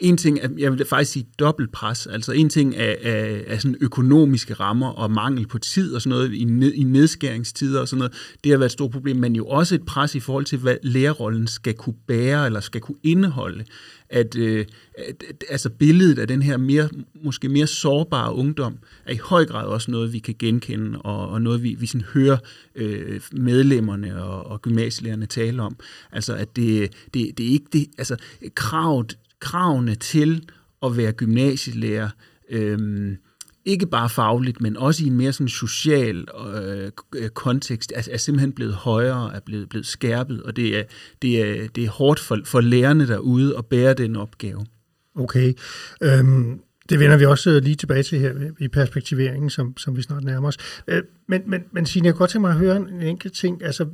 en 0.00 0.16
ting, 0.16 0.38
jeg 0.58 0.72
vil 0.72 0.86
faktisk 0.86 1.12
sige 1.12 1.26
dobbelt 1.38 1.72
pres, 1.72 2.06
altså 2.06 2.32
en 2.32 2.48
ting 2.48 2.74
er, 2.76 2.94
er, 3.02 3.40
er 3.46 3.58
sådan 3.58 3.76
økonomiske 3.80 4.54
rammer 4.54 4.88
og 4.88 5.10
mangel 5.10 5.46
på 5.46 5.58
tid 5.58 5.94
og 5.94 6.02
sådan 6.02 6.18
noget 6.18 6.34
i, 6.34 6.44
ned, 6.44 6.72
i 6.72 6.82
nedskæringstider 6.82 7.80
og 7.80 7.88
sådan 7.88 7.98
noget, 7.98 8.12
det 8.44 8.52
har 8.52 8.58
været 8.58 8.68
et 8.68 8.72
stort 8.72 8.90
problem, 8.90 9.16
men 9.16 9.36
jo 9.36 9.46
også 9.46 9.74
et 9.74 9.86
pres 9.86 10.14
i 10.14 10.20
forhold 10.20 10.44
til, 10.44 10.58
hvad 10.58 10.76
lærerrollen 10.82 11.46
skal 11.46 11.74
kunne 11.74 11.96
bære 12.06 12.46
eller 12.46 12.60
skal 12.60 12.80
kunne 12.80 12.98
indeholde. 13.02 13.64
At, 14.12 14.36
øh, 14.36 14.66
at, 14.94 15.24
at 15.28 15.44
altså 15.48 15.70
billedet 15.70 16.18
af 16.18 16.28
den 16.28 16.42
her 16.42 16.56
mere, 16.56 16.88
måske 17.24 17.48
mere 17.48 17.66
sårbare 17.66 18.34
ungdom 18.34 18.78
er 19.06 19.12
i 19.12 19.16
høj 19.16 19.44
grad 19.44 19.66
også 19.66 19.90
noget, 19.90 20.12
vi 20.12 20.18
kan 20.18 20.34
genkende, 20.38 20.98
og, 20.98 21.28
og 21.28 21.42
noget, 21.42 21.62
vi, 21.62 21.76
vi 21.78 21.86
sådan 21.86 22.06
hører 22.14 22.36
øh, 22.74 23.20
medlemmerne 23.32 24.22
og, 24.24 24.46
og 24.46 24.62
gymnasielærerne 24.62 25.26
tale 25.26 25.62
om. 25.62 25.76
Altså, 26.12 26.34
at 26.34 26.56
det, 26.56 26.92
det, 27.14 27.38
det 27.38 27.46
er 27.46 27.50
ikke 27.50 27.66
det, 27.72 27.86
altså 27.98 28.09
Altså, 28.10 28.26
kravet, 28.54 29.18
kravene 29.40 29.94
til 29.94 30.48
at 30.82 30.96
være 30.96 31.12
gymnasielærer, 31.12 32.08
øhm, 32.50 33.16
ikke 33.64 33.86
bare 33.86 34.08
fagligt, 34.08 34.60
men 34.60 34.76
også 34.76 35.04
i 35.04 35.06
en 35.06 35.16
mere 35.16 35.32
sådan 35.32 35.48
social 35.48 36.26
øh, 37.16 37.28
kontekst, 37.28 37.92
er, 37.96 38.08
er 38.10 38.16
simpelthen 38.16 38.52
blevet 38.52 38.74
højere, 38.74 39.34
er 39.34 39.40
blevet, 39.40 39.68
blevet 39.68 39.86
skærpet, 39.86 40.42
og 40.42 40.56
det 40.56 40.78
er, 40.78 40.82
det 41.22 41.40
er, 41.40 41.68
det 41.68 41.84
er 41.84 41.90
hårdt 41.90 42.20
for, 42.20 42.38
for 42.44 42.60
lærerne 42.60 43.08
derude 43.08 43.58
at 43.58 43.66
bære 43.66 43.94
den 43.94 44.16
opgave. 44.16 44.66
Okay. 45.14 45.54
Øhm, 46.02 46.60
det 46.88 47.00
vender 47.00 47.16
vi 47.16 47.24
også 47.24 47.50
øh, 47.50 47.62
lige 47.62 47.76
tilbage 47.76 48.02
til 48.02 48.18
her 48.18 48.50
i 48.58 48.68
perspektiveringen, 48.68 49.50
som, 49.50 49.76
som 49.76 49.96
vi 49.96 50.02
snart 50.02 50.24
nærmer 50.24 50.48
os. 50.48 50.56
Øh, 50.88 51.02
men, 51.28 51.42
men, 51.46 51.62
men 51.72 51.86
Signe, 51.86 52.06
jeg 52.06 52.14
kunne 52.14 52.18
godt 52.18 52.30
tænke 52.30 52.40
mig 52.40 52.50
at 52.50 52.56
høre 52.56 52.76
en 52.76 53.02
enkelt 53.02 53.34
ting. 53.34 53.64
Altså, 53.64 53.86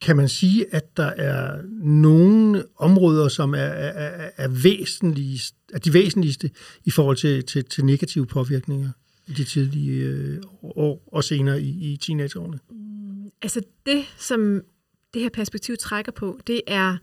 kan 0.00 0.16
man 0.16 0.28
sige, 0.28 0.74
at 0.74 0.96
der 0.96 1.06
er 1.06 1.62
nogle 1.82 2.64
områder, 2.76 3.28
som 3.28 3.54
er, 3.54 3.58
er, 3.58 4.30
er, 4.36 4.48
væsentligst, 4.48 5.54
er 5.72 5.78
de 5.78 5.92
væsentligste 5.92 6.50
i 6.84 6.90
forhold 6.90 7.16
til, 7.16 7.44
til, 7.44 7.64
til 7.64 7.84
negative 7.84 8.26
påvirkninger? 8.26 8.90
i 9.26 9.32
de 9.32 9.44
tidlige 9.44 10.02
øh, 10.02 10.42
år 10.62 11.08
og 11.12 11.24
senere 11.24 11.62
i, 11.62 11.92
i 11.92 11.96
teenageårene? 11.96 12.58
Mm, 12.70 13.30
altså 13.42 13.60
det, 13.86 14.04
som 14.18 14.60
det 15.14 15.22
her 15.22 15.28
perspektiv 15.28 15.76
trækker 15.76 16.12
på, 16.12 16.40
det 16.46 16.60
er 16.66 16.96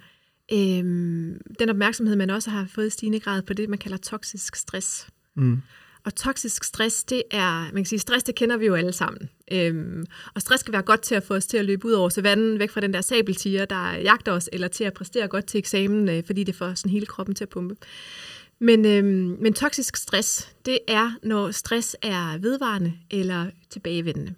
øhm, 0.53 1.41
den 1.59 1.69
opmærksomhed, 1.69 2.15
man 2.15 2.29
også 2.29 2.49
har 2.49 2.67
fået 2.75 2.87
i 2.87 2.89
stigende 2.89 3.19
grad 3.19 3.41
på 3.41 3.53
det, 3.53 3.69
man 3.69 3.79
kalder 3.79 3.97
toksisk 3.97 4.55
stress. 4.55 5.07
Mm. 5.35 5.61
Og 6.05 6.15
toksisk 6.15 6.63
stress, 6.63 7.03
det 7.03 7.23
er, 7.31 7.63
man 7.63 7.75
kan 7.75 7.85
sige, 7.85 7.99
stress, 7.99 8.23
det 8.23 8.35
kender 8.35 8.57
vi 8.57 8.65
jo 8.65 8.75
alle 8.75 8.91
sammen. 8.91 9.29
Øhm, 9.51 10.05
og 10.35 10.41
stress 10.41 10.63
kan 10.63 10.73
være 10.73 10.81
godt 10.81 11.01
til 11.01 11.15
at 11.15 11.23
få 11.23 11.35
os 11.35 11.47
til 11.47 11.57
at 11.57 11.65
løbe 11.65 11.87
ud 11.87 11.91
over 11.91 12.09
savannen, 12.09 12.59
væk 12.59 12.69
fra 12.69 12.81
den 12.81 12.93
der 12.93 13.01
sabeltiger, 13.01 13.65
der 13.65 13.93
jagter 13.93 14.31
os, 14.31 14.49
eller 14.53 14.67
til 14.67 14.83
at 14.83 14.93
præstere 14.93 15.27
godt 15.27 15.45
til 15.45 15.57
eksamen, 15.57 16.09
øh, 16.09 16.23
fordi 16.25 16.43
det 16.43 16.55
får 16.55 16.73
sådan 16.73 16.91
hele 16.91 17.05
kroppen 17.05 17.35
til 17.35 17.43
at 17.43 17.49
pumpe. 17.49 17.75
Men, 18.59 18.85
øhm, 18.85 19.37
men 19.39 19.53
toksisk 19.53 19.95
stress, 19.95 20.55
det 20.65 20.79
er, 20.87 21.11
når 21.23 21.51
stress 21.51 21.95
er 22.01 22.37
vedvarende 22.37 22.93
eller 23.11 23.45
tilbagevendende. 23.69 24.33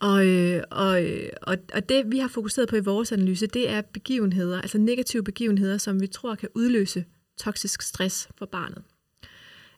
Og, 0.00 0.26
øh, 0.26 0.62
og, 0.70 1.02
og, 1.42 1.56
og 1.74 1.88
det, 1.88 2.04
vi 2.06 2.18
har 2.18 2.28
fokuseret 2.28 2.68
på 2.68 2.76
i 2.76 2.80
vores 2.80 3.12
analyse, 3.12 3.46
det 3.46 3.70
er 3.70 3.80
begivenheder, 3.80 4.60
altså 4.60 4.78
negative 4.78 5.24
begivenheder, 5.24 5.78
som 5.78 6.00
vi 6.00 6.06
tror 6.06 6.34
kan 6.34 6.48
udløse 6.54 7.04
toksisk 7.38 7.82
stress 7.82 8.28
for 8.38 8.46
barnet. 8.46 8.82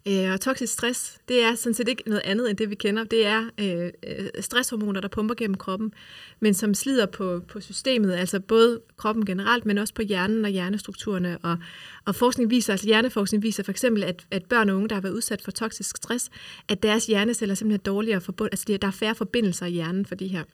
Øh, 0.09 0.33
og 0.33 0.41
toksisk 0.41 0.73
stress, 0.73 1.19
det 1.29 1.43
er 1.43 1.55
sådan 1.55 1.75
set 1.75 1.89
ikke 1.89 2.03
noget 2.07 2.23
andet 2.25 2.51
end 2.51 2.59
det, 2.59 2.71
vi 2.71 2.75
kender. 2.75 3.05
Det 3.05 3.27
er 3.27 3.45
øh, 3.61 3.91
øh, 4.07 4.27
stresshormoner, 4.41 5.01
der 5.01 5.09
pumper 5.09 5.35
gennem 5.35 5.57
kroppen, 5.57 5.93
men 6.41 6.55
som 6.55 6.75
slider 6.75 7.07
på, 7.07 7.41
på 7.49 7.61
systemet, 7.61 8.13
altså 8.13 8.41
både 8.41 8.81
kroppen 8.97 9.27
generelt, 9.27 9.67
men 9.67 9.79
også 9.79 9.95
på 9.95 10.03
hjernen 10.03 10.45
og 10.45 10.51
hjernestrukturerne. 10.51 11.39
Og, 11.43 11.59
og 12.05 12.15
forskning 12.15 12.51
viser, 12.51 12.73
altså 12.73 12.87
hjerneforskning 12.87 13.43
viser 13.43 13.63
for 13.63 13.71
eksempel, 13.71 14.05
at, 14.05 14.27
at 14.31 14.45
børn 14.45 14.69
og 14.69 14.77
unge, 14.77 14.89
der 14.89 14.95
har 14.95 15.03
været 15.03 15.13
udsat 15.13 15.43
for 15.43 15.51
toksisk 15.51 15.97
stress, 15.97 16.31
at 16.69 16.83
deres 16.83 17.07
hjerneceller 17.07 17.55
simpelthen 17.55 17.81
er 17.81 17.93
dårligere 17.93 18.21
forbund, 18.21 18.49
altså 18.53 18.79
der 18.83 18.89
er 18.89 18.93
færre 18.93 19.15
forbindelser 19.15 19.67
i 19.67 19.71
hjernen 19.71 20.07
for 20.07 20.15
de 20.15 20.29
her. 20.29 20.45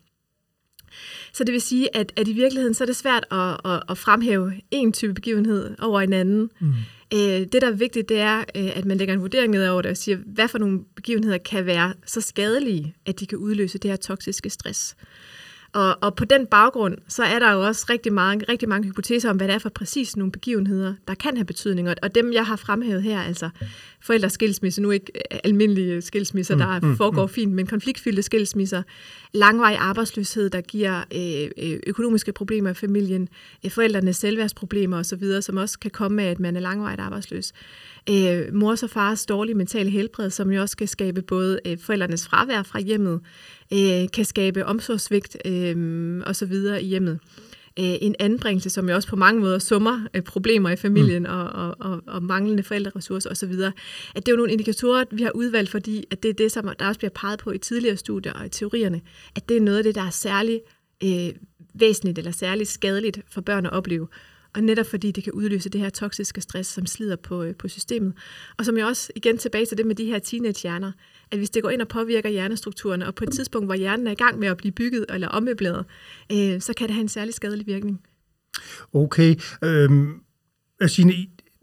Så 1.33 1.45
det 1.45 1.53
vil 1.53 1.61
sige, 1.61 1.97
at, 1.97 2.13
at 2.17 2.29
i 2.29 2.33
virkeligheden 2.33 2.75
så 2.75 2.85
er 2.85 2.87
det 2.87 2.97
svært 2.97 3.25
at, 3.31 3.73
at, 3.73 3.83
at 3.89 3.99
fremhæve 3.99 4.53
en 4.71 4.93
type 4.93 5.15
begivenhed 5.15 5.75
over 5.79 6.01
en 6.01 6.13
anden. 6.13 6.51
Mm. 6.61 6.73
Øh, 7.15 7.21
det, 7.21 7.53
der 7.53 7.67
er 7.67 7.73
vigtigt, 7.73 8.09
det 8.09 8.21
er, 8.21 8.39
øh, 8.39 8.77
at 8.77 8.85
man 8.85 8.97
lægger 8.97 9.15
en 9.15 9.21
vurdering 9.21 9.53
ned 9.53 9.69
over 9.69 9.83
det 9.83 9.91
og 9.91 9.97
siger, 9.97 10.19
hvad 10.27 10.49
for 10.49 10.59
nogle 10.59 10.81
begivenheder 10.97 11.39
kan 11.39 11.67
være 11.67 11.95
så 12.07 12.21
skadelige, 12.21 12.95
at 13.07 13.21
de 13.21 13.27
kan 13.27 13.39
udløse 13.39 13.79
det 13.79 13.91
her 13.91 13.97
toksiske 13.97 14.51
stress. 14.51 14.97
Og, 15.73 15.99
og 16.01 16.15
på 16.15 16.25
den 16.25 16.47
baggrund, 16.47 16.99
så 17.09 17.23
er 17.23 17.39
der 17.39 17.53
jo 17.53 17.67
også 17.67 17.87
rigtig 17.91 18.13
mange, 18.13 18.45
rigtig 18.49 18.69
mange 18.69 18.89
hypoteser 18.89 19.31
om, 19.31 19.37
hvad 19.37 19.49
det 19.49 19.55
er 19.55 19.59
for 19.59 19.69
præcis 19.69 20.17
nogle 20.17 20.33
begivenheder, 20.33 20.95
der 21.09 21.15
kan 21.15 21.37
have 21.37 21.45
betydning. 21.45 21.89
Og 22.03 22.15
dem, 22.15 22.33
jeg 22.33 22.47
har 22.47 22.57
fremhævet 22.57 23.03
her, 23.03 23.23
altså 23.23 23.51
forældres 24.01 24.33
skilsmisse, 24.33 24.83
nu 24.83 24.91
ikke 24.91 25.13
almindelige 25.45 26.03
skilsmisser, 26.03 26.55
mm, 26.55 26.61
der 26.61 26.81
mm, 26.81 26.97
foregår 26.97 27.27
mm. 27.27 27.33
fint, 27.33 27.53
men 27.53 27.67
konfliktfyldte 27.67 28.23
skilsmisser, 28.23 28.83
langvarig 29.37 29.77
arbejdsløshed, 29.77 30.51
der 30.51 30.61
giver 30.61 31.05
øh, 31.15 31.71
øh, 31.71 31.81
økonomiske 31.87 32.33
problemer 32.33 32.71
i 32.71 32.75
familien, 32.75 33.29
øh, 33.65 33.71
forældrenes 33.71 34.17
selvværdsproblemer 34.17 34.99
osv., 34.99 35.41
som 35.41 35.57
også 35.57 35.79
kan 35.79 35.91
komme 35.91 36.23
af, 36.23 36.31
at 36.31 36.41
man 36.41 36.57
er 36.57 36.61
langvarigt 36.61 37.01
arbejdsløs. 37.01 37.53
Øh, 38.11 38.55
mors 38.55 38.83
og 38.83 38.91
fars 38.91 39.27
dårlige 39.27 39.55
mentale 39.55 39.91
helbred, 39.91 40.31
som 40.31 40.51
jo 40.51 40.61
også 40.61 40.77
kan 40.77 40.89
skabe 40.89 41.23
både 41.23 41.61
øh, 41.67 41.79
forældrenes 41.79 42.29
fravær 42.29 42.63
fra 42.63 42.81
hjemmet, 42.81 43.21
øh, 43.73 44.09
kan 44.13 44.25
skabe 44.25 44.67
omsorgsvigt 44.67 45.37
øh, 45.45 46.23
osv. 46.27 46.53
i 46.81 46.87
hjemmet. 46.87 47.21
Øh, 47.39 47.46
en 47.77 48.15
anbringelse, 48.19 48.71
som 48.71 48.89
jo 48.89 48.95
også 48.95 49.09
på 49.09 49.17
mange 49.17 49.41
måder 49.41 49.59
summer 49.59 50.07
øh, 50.15 50.23
problemer 50.23 50.71
i 50.71 50.77
familien 50.77 51.23
mm. 51.23 51.29
og, 51.29 51.49
og, 51.49 51.77
og, 51.81 52.03
og 52.07 52.23
manglende 52.23 52.63
forældreressourcer 52.63 53.31
osv. 53.31 53.53
At 53.53 53.73
det 54.15 54.29
er 54.29 54.33
jo 54.33 54.37
nogle 54.37 54.53
indikatorer, 54.53 55.05
vi 55.11 55.23
har 55.23 55.31
udvalgt, 55.31 55.71
fordi 55.71 56.05
at 56.11 56.23
det 56.23 56.29
er 56.29 56.35
det, 56.35 56.53
som 56.53 56.71
der 56.79 56.89
også 56.89 56.99
bliver 56.99 57.11
peget 57.15 57.39
på 57.39 57.51
i 57.51 57.59
tidligere 57.59 57.97
studier 57.97 58.33
og 58.33 58.47
i 58.47 58.49
teorierne, 58.49 59.01
at 59.37 59.49
det 59.49 59.57
er 59.57 59.61
noget 59.61 59.79
af 59.79 59.85
det, 59.85 59.95
der 59.95 60.03
er 60.03 60.11
særligt 60.11 60.61
øh, 61.05 61.29
væsentligt 61.75 62.19
eller 62.19 62.33
særligt 62.33 62.69
skadeligt 62.69 63.21
for 63.31 63.41
børn 63.41 63.67
at 63.67 63.73
opleve. 63.73 64.09
Og 64.57 64.63
netop 64.63 64.87
fordi 64.87 65.11
det 65.11 65.25
kan 65.25 65.33
udløse 65.33 65.69
det 65.69 65.81
her 65.81 65.91
toksiske 65.91 66.41
stress, 66.41 66.71
som 66.71 66.87
slider 66.87 67.17
på, 67.17 67.43
øh, 67.43 67.55
på 67.55 67.69
systemet. 67.69 68.13
Og 68.59 68.65
som 68.65 68.79
jeg 68.79 68.87
også, 68.87 69.13
igen 69.17 69.39
tilbage 69.39 69.67
til 69.67 69.79
det 69.79 69.87
med 69.87 69.95
de 69.95 70.05
her 70.05 70.19
teenagehjerner, 70.19 70.93
at 71.31 71.39
hvis 71.39 71.51
det 71.51 71.63
går 71.63 71.71
ind 71.71 71.81
og 71.81 71.89
påvirker 71.89 72.29
hjernestrukturerne, 72.29 73.07
og 73.07 73.15
på 73.15 73.25
et 73.25 73.33
tidspunkt, 73.33 73.67
hvor 73.67 73.75
hjernen 73.75 74.07
er 74.07 74.11
i 74.11 74.15
gang 74.15 74.39
med 74.39 74.49
at 74.49 74.57
blive 74.57 74.73
bygget 74.73 75.07
eller 75.11 75.29
ommøbleret, 75.29 75.85
øh, 76.33 76.61
så 76.61 76.73
kan 76.77 76.87
det 76.87 76.95
have 76.95 77.03
en 77.03 77.09
særlig 77.09 77.35
skadelig 77.35 77.67
virkning. 77.67 78.01
Okay. 78.93 79.35
Øhm, 79.65 80.15
Signe, 80.87 81.13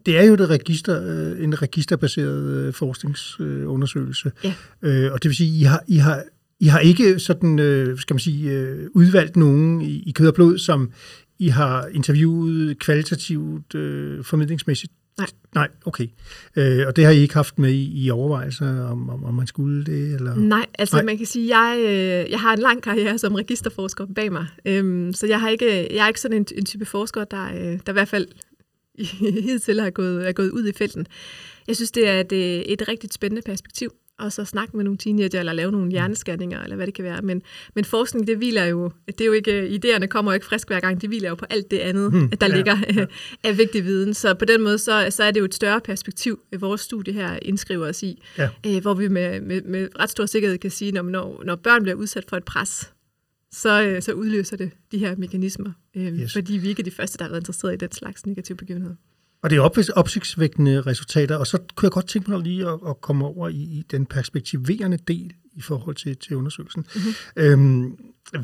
det 0.06 0.18
er 0.18 0.24
jo 0.24 0.34
det 0.34 0.50
register, 0.50 1.02
øh, 1.02 1.44
en 1.44 1.62
registerbaseret 1.62 2.66
øh, 2.66 2.72
forskningsundersøgelse. 2.72 4.32
Ja. 4.44 4.54
Øh, 4.82 5.12
og 5.12 5.22
det 5.22 5.28
vil 5.28 5.36
sige, 5.36 5.60
I 5.60 5.62
har, 5.62 5.84
I 5.88 5.96
har 5.96 6.24
i 6.60 6.66
har 6.66 6.78
ikke 6.78 7.18
sådan, 7.18 7.58
øh, 7.58 7.98
skal 7.98 8.14
man 8.14 8.18
sige, 8.18 8.50
øh, 8.50 8.86
udvalgt 8.94 9.36
nogen 9.36 9.80
i, 9.80 10.02
i 10.06 10.12
kød 10.12 10.28
og 10.28 10.34
blod, 10.34 10.58
som 10.58 10.90
I 11.38 11.48
har 11.48 11.86
interviewet 11.86 12.78
kvalitativt, 12.78 13.74
øh, 13.74 14.24
formidlingsmæssigt 14.24 14.92
Nej. 15.18 15.26
Nej, 15.54 15.68
okay. 15.84 16.06
Øh, 16.56 16.86
og 16.86 16.96
det 16.96 17.04
har 17.04 17.12
I 17.12 17.18
ikke 17.18 17.34
haft 17.34 17.58
med 17.58 17.70
i, 17.70 18.04
i 18.04 18.10
overvejelser, 18.10 18.84
om, 18.84 19.10
om, 19.10 19.24
om 19.24 19.34
man 19.34 19.46
skulle 19.46 19.84
det? 19.84 20.14
Eller? 20.14 20.34
Nej, 20.34 20.66
altså 20.78 20.96
Nej. 20.96 21.04
man 21.04 21.16
kan 21.16 21.26
sige, 21.26 21.58
jeg, 21.58 21.78
øh, 21.78 22.30
jeg 22.30 22.40
har 22.40 22.52
en 22.52 22.58
lang 22.58 22.82
karriere 22.82 23.18
som 23.18 23.34
registerforsker 23.34 24.06
bag 24.14 24.32
mig, 24.32 24.46
øhm, 24.64 25.12
så 25.12 25.26
jeg, 25.26 25.40
har 25.40 25.48
ikke, 25.48 25.94
jeg 25.94 26.04
er 26.04 26.08
ikke 26.08 26.20
sådan 26.20 26.36
en, 26.36 26.46
en 26.56 26.64
type 26.64 26.84
forsker, 26.84 27.24
der, 27.24 27.44
øh, 27.44 27.78
der 27.86 27.90
i 27.90 27.92
hvert 27.92 28.08
fald 28.08 28.26
hidtil 29.48 29.80
har 29.80 29.90
gået, 29.90 30.28
er 30.28 30.32
gået 30.32 30.50
ud 30.50 30.66
i 30.68 30.72
felten. 30.72 31.06
Jeg 31.68 31.76
synes, 31.76 31.90
det 31.90 32.08
er 32.08 32.20
et, 32.20 32.72
et 32.72 32.88
rigtig 32.88 33.10
spændende 33.12 33.42
perspektiv 33.46 33.92
og 34.18 34.32
så 34.32 34.44
snakke 34.44 34.76
med 34.76 34.84
nogle 34.84 34.98
teenager, 34.98 35.38
eller 35.38 35.52
lave 35.52 35.70
nogle 35.70 35.84
mm. 35.84 35.90
hjerneskanninger, 35.90 36.62
eller 36.62 36.76
hvad 36.76 36.86
det 36.86 36.94
kan 36.94 37.04
være. 37.04 37.22
Men, 37.22 37.42
men 37.74 37.84
forskning, 37.84 38.26
det 38.26 38.36
hviler 38.36 38.64
jo, 38.64 38.90
det 39.06 39.20
er 39.20 39.24
jo 39.24 39.32
ikke, 39.32 39.68
idéerne 39.68 40.06
kommer 40.06 40.32
jo 40.32 40.34
ikke 40.34 40.46
frisk 40.46 40.68
hver 40.68 40.80
gang, 40.80 41.00
det 41.00 41.08
hviler 41.08 41.28
jo 41.28 41.34
på 41.34 41.44
alt 41.50 41.70
det 41.70 41.78
andet, 41.78 42.12
hmm, 42.12 42.30
der 42.30 42.46
ja, 42.46 42.56
ligger 42.56 42.76
ja. 42.94 43.06
af 43.48 43.58
vigtig 43.58 43.84
viden. 43.84 44.14
Så 44.14 44.34
på 44.34 44.44
den 44.44 44.62
måde, 44.62 44.78
så, 44.78 45.06
så 45.10 45.22
er 45.24 45.30
det 45.30 45.40
jo 45.40 45.44
et 45.44 45.54
større 45.54 45.80
perspektiv, 45.80 46.40
vores 46.58 46.80
studie 46.80 47.12
her 47.12 47.38
indskriver 47.42 47.88
os 47.88 48.02
i, 48.02 48.22
ja. 48.38 48.48
øh, 48.66 48.82
hvor 48.82 48.94
vi 48.94 49.08
med, 49.08 49.40
med, 49.40 49.62
med 49.62 49.88
ret 49.98 50.10
stor 50.10 50.26
sikkerhed 50.26 50.58
kan 50.58 50.70
sige, 50.70 50.92
når, 50.92 51.02
når, 51.02 51.42
når 51.44 51.56
børn 51.56 51.82
bliver 51.82 51.96
udsat 51.96 52.24
for 52.28 52.36
et 52.36 52.44
pres, 52.44 52.92
så, 53.52 53.82
øh, 53.82 54.02
så 54.02 54.12
udløser 54.12 54.56
det 54.56 54.70
de 54.92 54.98
her 54.98 55.16
mekanismer, 55.16 55.72
øh, 55.96 56.20
yes. 56.20 56.32
fordi 56.32 56.56
vi 56.56 56.68
ikke 56.68 56.80
er 56.80 56.84
de 56.84 56.90
første, 56.90 57.18
der 57.18 57.24
har 57.24 57.30
været 57.30 57.40
interesseret 57.40 57.74
i 57.74 57.76
den 57.76 57.92
slags 57.92 58.26
negative 58.26 58.56
begivenheder. 58.56 58.94
Og 59.44 59.50
det 59.50 59.56
er 59.56 59.90
opsigtsvækkende 59.96 60.80
resultater, 60.80 61.36
og 61.36 61.46
så 61.46 61.58
kunne 61.74 61.86
jeg 61.86 61.92
godt 61.92 62.08
tænke 62.08 62.30
mig 62.30 62.40
lige 62.40 62.68
at, 62.68 62.78
at 62.88 63.00
komme 63.00 63.24
over 63.24 63.48
i, 63.48 63.54
i 63.54 63.84
den 63.90 64.06
perspektiverende 64.06 64.98
del 65.08 65.32
i 65.52 65.60
forhold 65.60 65.96
til, 65.96 66.16
til 66.16 66.36
undersøgelsen. 66.36 66.86
Mm-hmm. 66.94 67.12
Øhm, 67.36 67.96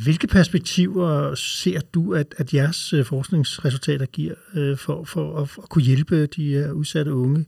hvilke 0.02 0.26
perspektiver 0.26 1.34
ser 1.34 1.80
du, 1.80 2.14
at, 2.14 2.34
at 2.36 2.54
jeres 2.54 2.92
øh, 2.92 3.04
forskningsresultater 3.04 4.06
giver 4.06 4.34
øh, 4.54 4.78
for, 4.78 5.04
for 5.04 5.38
at, 5.38 5.50
at 5.62 5.68
kunne 5.68 5.84
hjælpe 5.84 6.26
de 6.26 6.44
her 6.52 6.72
udsatte 6.72 7.14
unge 7.14 7.46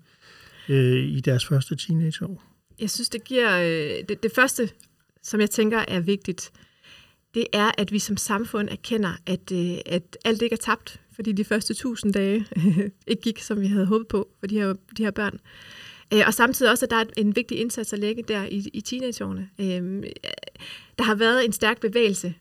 øh, 0.69 1.05
i 1.05 1.21
deres 1.21 1.47
første 1.47 1.77
teenageår? 1.77 2.43
Jeg 2.81 2.91
synes, 2.91 3.09
det 3.09 3.25
giver... 3.25 3.59
Øh, 3.59 4.05
det, 4.09 4.23
det 4.23 4.33
første, 4.35 4.69
som 5.23 5.41
jeg 5.41 5.51
tænker 5.51 5.85
er 5.89 6.01
vigtigt, 6.01 6.53
det 7.35 7.47
er, 7.53 7.71
at 7.79 7.93
vi 7.93 7.99
som 7.99 8.17
samfund 8.17 8.69
erkender, 8.69 9.13
at, 9.27 9.53
øh, 9.53 9.79
at 9.87 10.19
alt 10.25 10.43
ikke 10.43 10.55
er 10.55 10.59
tabt, 10.59 11.01
fordi 11.15 11.33
de 11.33 11.45
første 11.45 11.75
tusind 11.75 12.13
dage 12.13 12.47
ikke 13.07 13.23
gik, 13.23 13.39
som 13.39 13.61
vi 13.61 13.67
havde 13.67 13.87
håbet 13.87 14.09
på 14.09 14.29
for 14.41 14.47
de 14.47 14.55
her, 14.55 14.75
de 14.97 15.05
her 15.05 15.11
børn. 15.11 15.39
Øh, 16.15 16.23
og 16.27 16.35
samtidig 16.35 16.73
også, 16.73 16.87
at 16.87 16.91
der 16.91 16.97
er 16.97 17.05
en 17.17 17.37
vigtig 17.37 17.61
indsats 17.61 17.93
at 17.93 17.99
lægge 17.99 18.23
der 18.23 18.45
i, 18.45 18.69
i 18.73 18.81
teenageårene. 18.81 19.49
Øh, 19.59 20.03
der 20.99 21.05
har 21.05 21.15
været 21.15 21.45
en 21.45 21.53
stærk 21.53 21.81
bevægelse 21.81 22.35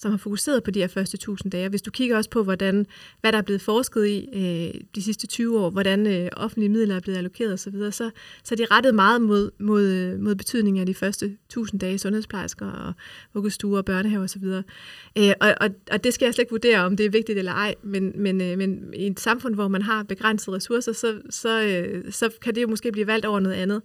som 0.00 0.10
har 0.10 0.18
fokuseret 0.18 0.62
på 0.62 0.70
de 0.70 0.80
her 0.80 0.88
første 0.88 1.14
1000 1.14 1.52
dage. 1.52 1.68
Hvis 1.68 1.82
du 1.82 1.90
kigger 1.90 2.16
også 2.16 2.30
på, 2.30 2.42
hvordan, 2.42 2.86
hvad 3.20 3.32
der 3.32 3.38
er 3.38 3.42
blevet 3.42 3.62
forsket 3.62 4.06
i 4.06 4.28
øh, 4.32 4.80
de 4.94 5.02
sidste 5.02 5.26
20 5.26 5.60
år, 5.60 5.70
hvordan 5.70 6.06
øh, 6.06 6.28
offentlige 6.36 6.68
midler 6.68 6.96
er 6.96 7.00
blevet 7.00 7.18
allokeret 7.18 7.52
osv., 7.52 7.72
så, 7.72 7.90
så, 7.90 8.10
så 8.44 8.54
er 8.54 8.56
de 8.56 8.66
rettet 8.70 8.94
meget 8.94 9.22
mod, 9.22 9.50
mod, 9.58 9.82
øh, 9.82 10.20
mod 10.20 10.34
betydningen 10.34 10.80
af 10.80 10.86
de 10.86 10.94
første 10.94 11.26
1000 11.26 11.80
dage 11.80 11.98
sundhedsplejersker 11.98 12.66
og 12.66 12.92
vuggestuer 13.34 13.78
og 13.78 13.84
børnehaver 13.84 14.24
osv. 14.24 14.44
Øh, 15.18 15.32
og, 15.40 15.54
og, 15.60 15.70
og 15.90 16.04
det 16.04 16.14
skal 16.14 16.26
jeg 16.26 16.34
slet 16.34 16.42
ikke 16.42 16.52
vurdere, 16.52 16.78
om 16.78 16.96
det 16.96 17.06
er 17.06 17.10
vigtigt 17.10 17.38
eller 17.38 17.52
ej, 17.52 17.74
men, 17.82 18.12
men, 18.16 18.40
øh, 18.40 18.58
men 18.58 18.94
i 18.94 19.06
et 19.06 19.20
samfund, 19.20 19.54
hvor 19.54 19.68
man 19.68 19.82
har 19.82 20.02
begrænsede 20.02 20.56
ressourcer, 20.56 20.92
så, 20.92 21.20
så, 21.30 21.62
øh, 21.62 22.12
så 22.12 22.30
kan 22.42 22.54
det 22.54 22.62
jo 22.62 22.68
måske 22.68 22.92
blive 22.92 23.06
valgt 23.06 23.26
over 23.26 23.40
noget 23.40 23.56
andet. 23.56 23.82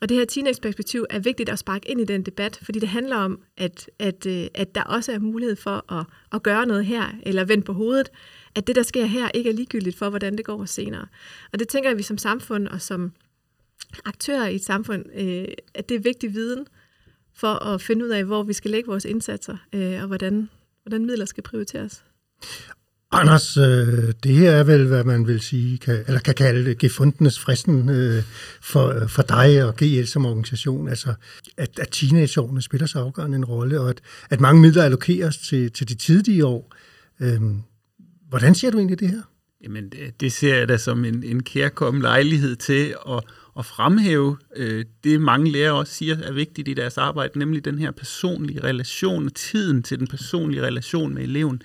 Og 0.00 0.08
det 0.08 0.16
her 0.16 0.24
teenage-perspektiv 0.24 1.06
er 1.10 1.18
vigtigt 1.18 1.48
at 1.48 1.58
sparke 1.58 1.88
ind 1.90 2.00
i 2.00 2.04
den 2.04 2.22
debat, 2.22 2.60
fordi 2.62 2.78
det 2.78 2.88
handler 2.88 3.16
om, 3.16 3.42
at, 3.56 3.90
at, 3.98 4.26
øh, 4.26 4.46
at 4.54 4.74
der 4.74 4.82
også 4.82 5.12
er 5.12 5.18
mulighed 5.18 5.56
for 5.56 5.92
at, 5.92 6.06
at 6.32 6.42
gøre 6.42 6.66
noget 6.66 6.86
her, 6.86 7.04
eller 7.22 7.44
vende 7.44 7.64
på 7.64 7.72
hovedet, 7.72 8.08
at 8.54 8.66
det, 8.66 8.76
der 8.76 8.82
sker 8.82 9.04
her, 9.04 9.28
ikke 9.34 9.50
er 9.50 9.54
ligegyldigt 9.54 9.98
for, 9.98 10.10
hvordan 10.10 10.36
det 10.36 10.44
går 10.44 10.64
senere. 10.64 11.06
Og 11.52 11.58
det 11.58 11.68
tænker 11.68 11.88
jeg, 11.88 11.92
at 11.92 11.98
vi 11.98 12.02
som 12.02 12.18
samfund 12.18 12.68
og 12.68 12.80
som 12.80 13.12
aktører 14.04 14.48
i 14.48 14.54
et 14.54 14.64
samfund, 14.64 15.04
øh, 15.14 15.48
at 15.74 15.88
det 15.88 15.94
er 15.94 16.00
vigtig 16.00 16.34
viden 16.34 16.66
for 17.34 17.64
at 17.64 17.80
finde 17.80 18.04
ud 18.04 18.10
af, 18.10 18.24
hvor 18.24 18.42
vi 18.42 18.52
skal 18.52 18.70
lægge 18.70 18.88
vores 18.88 19.04
indsatser, 19.04 19.56
øh, 19.72 20.02
og 20.02 20.06
hvordan, 20.06 20.50
hvordan 20.82 21.06
midler 21.06 21.24
skal 21.24 21.42
prioriteres. 21.42 22.04
Anders, 23.20 23.56
øh, 23.56 24.12
det 24.22 24.34
her 24.34 24.50
er 24.50 24.62
vel, 24.62 24.86
hvad 24.86 25.04
man 25.04 25.26
vil 25.26 25.40
sige, 25.40 25.78
kan, 25.78 26.04
eller 26.06 26.20
kan 26.20 26.34
kalde 26.34 26.74
gefundenes 26.74 27.38
fristen 27.38 27.88
øh, 27.88 28.22
for, 28.60 28.88
øh, 28.88 29.08
for 29.08 29.22
dig 29.22 29.64
og 29.64 29.76
GL 29.76 30.04
som 30.04 30.26
organisation. 30.26 30.88
Altså, 30.88 31.14
at, 31.56 31.78
at 31.78 31.88
teenageårene 31.90 32.62
spiller 32.62 32.86
så 32.86 32.98
afgørende 32.98 33.36
en 33.36 33.44
rolle, 33.44 33.80
og 33.80 33.90
at, 33.90 34.00
at 34.30 34.40
mange 34.40 34.60
midler 34.60 34.84
allokeres 34.84 35.38
til, 35.38 35.72
til 35.72 35.88
de 35.88 35.94
tidlige 35.94 36.46
år. 36.46 36.72
Øh, 37.20 37.40
hvordan 38.28 38.54
ser 38.54 38.70
du 38.70 38.78
egentlig 38.78 39.00
det 39.00 39.10
her? 39.10 39.22
Jamen, 39.62 39.88
det, 39.88 40.20
det 40.20 40.32
ser 40.32 40.54
jeg 40.54 40.68
da 40.68 40.76
som 40.76 41.04
en, 41.04 41.22
en 41.22 41.42
kærkommen 41.42 42.02
lejlighed 42.02 42.56
til 42.56 42.94
at, 43.08 43.22
at 43.58 43.66
fremhæve 43.66 44.36
øh, 44.56 44.84
det, 45.04 45.20
mange 45.20 45.50
lærere 45.50 45.74
også 45.74 45.94
siger 45.94 46.16
er 46.18 46.32
vigtigt 46.32 46.68
i 46.68 46.74
deres 46.74 46.98
arbejde, 46.98 47.38
nemlig 47.38 47.64
den 47.64 47.78
her 47.78 47.90
personlige 47.90 48.64
relation 48.64 49.26
og 49.26 49.34
tiden 49.34 49.82
til 49.82 49.98
den 49.98 50.06
personlige 50.06 50.62
relation 50.62 51.14
med 51.14 51.22
eleven. 51.22 51.62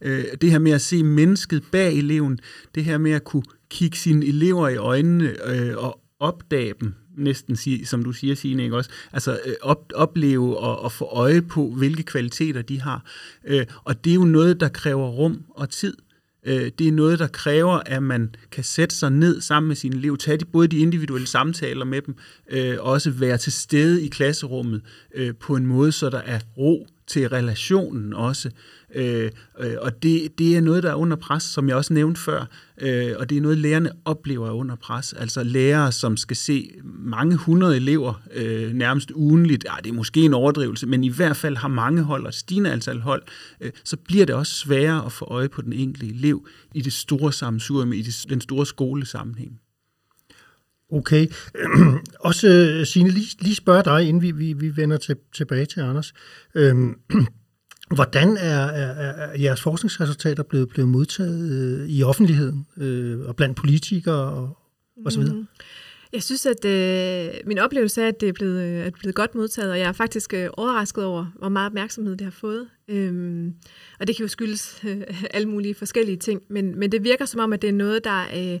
Øh, 0.00 0.24
det 0.40 0.50
her 0.50 0.58
med 0.58 0.72
at 0.72 0.80
se 0.80 1.02
mennesket 1.02 1.64
bag 1.72 1.98
eleven, 1.98 2.40
det 2.74 2.84
her 2.84 2.98
med 2.98 3.12
at 3.12 3.24
kunne 3.24 3.44
kigge 3.70 3.96
sine 3.96 4.26
elever 4.26 4.68
i 4.68 4.76
øjnene 4.76 5.48
øh, 5.48 5.76
og 5.76 6.00
opdage 6.20 6.74
dem, 6.80 6.94
næsten 7.16 7.56
sige, 7.56 7.86
som 7.86 8.04
du 8.04 8.12
siger, 8.12 8.34
Signe, 8.34 8.64
ikke 8.64 8.76
også? 8.76 8.90
Altså 9.12 9.40
øh, 9.46 9.54
op, 9.62 9.92
opleve 9.94 10.58
og, 10.58 10.80
og 10.80 10.92
få 10.92 11.04
øje 11.04 11.42
på, 11.42 11.70
hvilke 11.70 12.02
kvaliteter 12.02 12.62
de 12.62 12.80
har. 12.80 13.04
Øh, 13.44 13.66
og 13.84 14.04
det 14.04 14.10
er 14.10 14.14
jo 14.14 14.24
noget, 14.24 14.60
der 14.60 14.68
kræver 14.68 15.08
rum 15.08 15.44
og 15.48 15.70
tid. 15.70 15.96
Øh, 16.46 16.70
det 16.78 16.88
er 16.88 16.92
noget, 16.92 17.18
der 17.18 17.26
kræver, 17.26 17.80
at 17.86 18.02
man 18.02 18.34
kan 18.50 18.64
sætte 18.64 18.96
sig 18.96 19.10
ned 19.12 19.40
sammen 19.40 19.68
med 19.68 19.76
sine 19.76 19.96
elever, 19.96 20.16
tage 20.16 20.36
de, 20.36 20.44
både 20.44 20.68
de 20.68 20.78
individuelle 20.78 21.26
samtaler 21.26 21.84
med 21.84 22.02
dem, 22.02 22.14
øh, 22.50 22.76
også 22.80 23.10
være 23.10 23.38
til 23.38 23.52
stede 23.52 24.04
i 24.04 24.08
klasserummet 24.08 24.82
øh, 25.14 25.34
på 25.40 25.56
en 25.56 25.66
måde, 25.66 25.92
så 25.92 26.10
der 26.10 26.18
er 26.18 26.38
ro 26.58 26.86
til 27.06 27.28
relationen 27.28 28.12
også. 28.12 28.50
Øh, 28.94 29.30
øh, 29.60 29.74
og 29.80 30.02
det, 30.02 30.38
det 30.38 30.56
er 30.56 30.60
noget, 30.60 30.82
der 30.82 30.90
er 30.90 30.94
under 30.94 31.16
pres, 31.16 31.42
som 31.42 31.68
jeg 31.68 31.76
også 31.76 31.94
nævnte 31.94 32.20
før, 32.20 32.46
øh, 32.80 33.12
og 33.18 33.30
det 33.30 33.38
er 33.38 33.42
noget, 33.42 33.58
lærerne 33.58 33.90
oplever 34.04 34.46
er 34.48 34.52
under 34.52 34.76
pres. 34.76 35.12
Altså 35.12 35.42
lærere, 35.42 35.92
som 35.92 36.16
skal 36.16 36.36
se 36.36 36.70
mange 36.84 37.36
hundrede 37.36 37.76
elever 37.76 38.22
øh, 38.34 38.72
nærmest 38.72 39.10
ugenligt, 39.10 39.64
ja, 39.64 39.74
det 39.84 39.90
er 39.90 39.94
måske 39.94 40.20
en 40.20 40.34
overdrivelse, 40.34 40.86
men 40.86 41.04
i 41.04 41.08
hvert 41.08 41.36
fald 41.36 41.56
har 41.56 41.68
mange 41.68 42.02
hold 42.02 42.26
og 42.26 42.34
stigende 42.34 42.72
antal 42.72 43.00
hold, 43.00 43.22
øh, 43.60 43.70
så 43.84 43.96
bliver 43.96 44.26
det 44.26 44.34
også 44.34 44.52
sværere 44.52 45.06
at 45.06 45.12
få 45.12 45.24
øje 45.24 45.48
på 45.48 45.62
den 45.62 45.72
enkelte 45.72 46.06
elev 46.06 46.46
i 46.74 46.80
det 46.80 46.92
store 46.92 47.32
sammensurium, 47.32 47.92
i 47.92 48.02
det, 48.02 48.26
den 48.28 48.40
store 48.40 48.66
skolesammenhæng. 48.66 49.61
Okay. 50.92 51.26
Også, 52.20 52.48
øh, 52.48 52.86
Signe, 52.86 53.10
lige, 53.10 53.36
lige 53.40 53.54
spørge 53.54 53.82
dig, 53.82 54.08
inden 54.08 54.22
vi, 54.22 54.30
vi, 54.30 54.52
vi 54.52 54.76
vender 54.76 54.96
til, 54.96 55.16
tilbage 55.34 55.66
til 55.66 55.80
Anders. 55.80 56.12
Øhm, 56.54 56.94
hvordan 57.94 58.36
er, 58.36 58.66
er, 58.66 58.92
er 58.92 59.40
jeres 59.40 59.62
forskningsresultater 59.62 60.42
blevet, 60.42 60.68
blevet 60.68 60.88
modtaget 60.88 61.50
øh, 61.52 61.88
i 61.88 62.02
offentligheden 62.02 62.66
øh, 62.76 63.20
og 63.20 63.36
blandt 63.36 63.56
politikere 63.56 64.30
og, 64.32 64.58
og 65.04 65.12
så 65.12 65.20
videre? 65.20 65.36
Mm. 65.36 65.46
Jeg 66.12 66.22
synes, 66.22 66.46
at 66.46 66.64
øh, 66.64 67.34
min 67.46 67.58
oplevelse 67.58 68.02
er, 68.02 68.08
at 68.08 68.20
det 68.20 68.28
er 68.28 68.32
blevet, 68.32 68.62
øh, 68.62 68.86
er 68.86 68.90
blevet 68.90 69.14
godt 69.14 69.34
modtaget, 69.34 69.70
og 69.70 69.78
jeg 69.78 69.88
er 69.88 69.92
faktisk 69.92 70.34
øh, 70.34 70.48
overrasket 70.52 71.04
over, 71.04 71.26
hvor 71.38 71.48
meget 71.48 71.66
opmærksomhed 71.66 72.16
det 72.16 72.24
har 72.24 72.30
fået. 72.30 72.68
Øhm, 72.88 73.54
og 74.00 74.06
det 74.06 74.16
kan 74.16 74.22
jo 74.22 74.28
skyldes 74.28 74.80
øh, 74.84 75.02
alle 75.30 75.48
mulige 75.48 75.74
forskellige 75.74 76.16
ting, 76.16 76.42
men, 76.48 76.78
men 76.78 76.92
det 76.92 77.04
virker 77.04 77.24
som 77.24 77.40
om, 77.40 77.52
at 77.52 77.62
det 77.62 77.68
er 77.68 77.74
noget, 77.74 78.04
der 78.04 78.22
øh, 78.36 78.60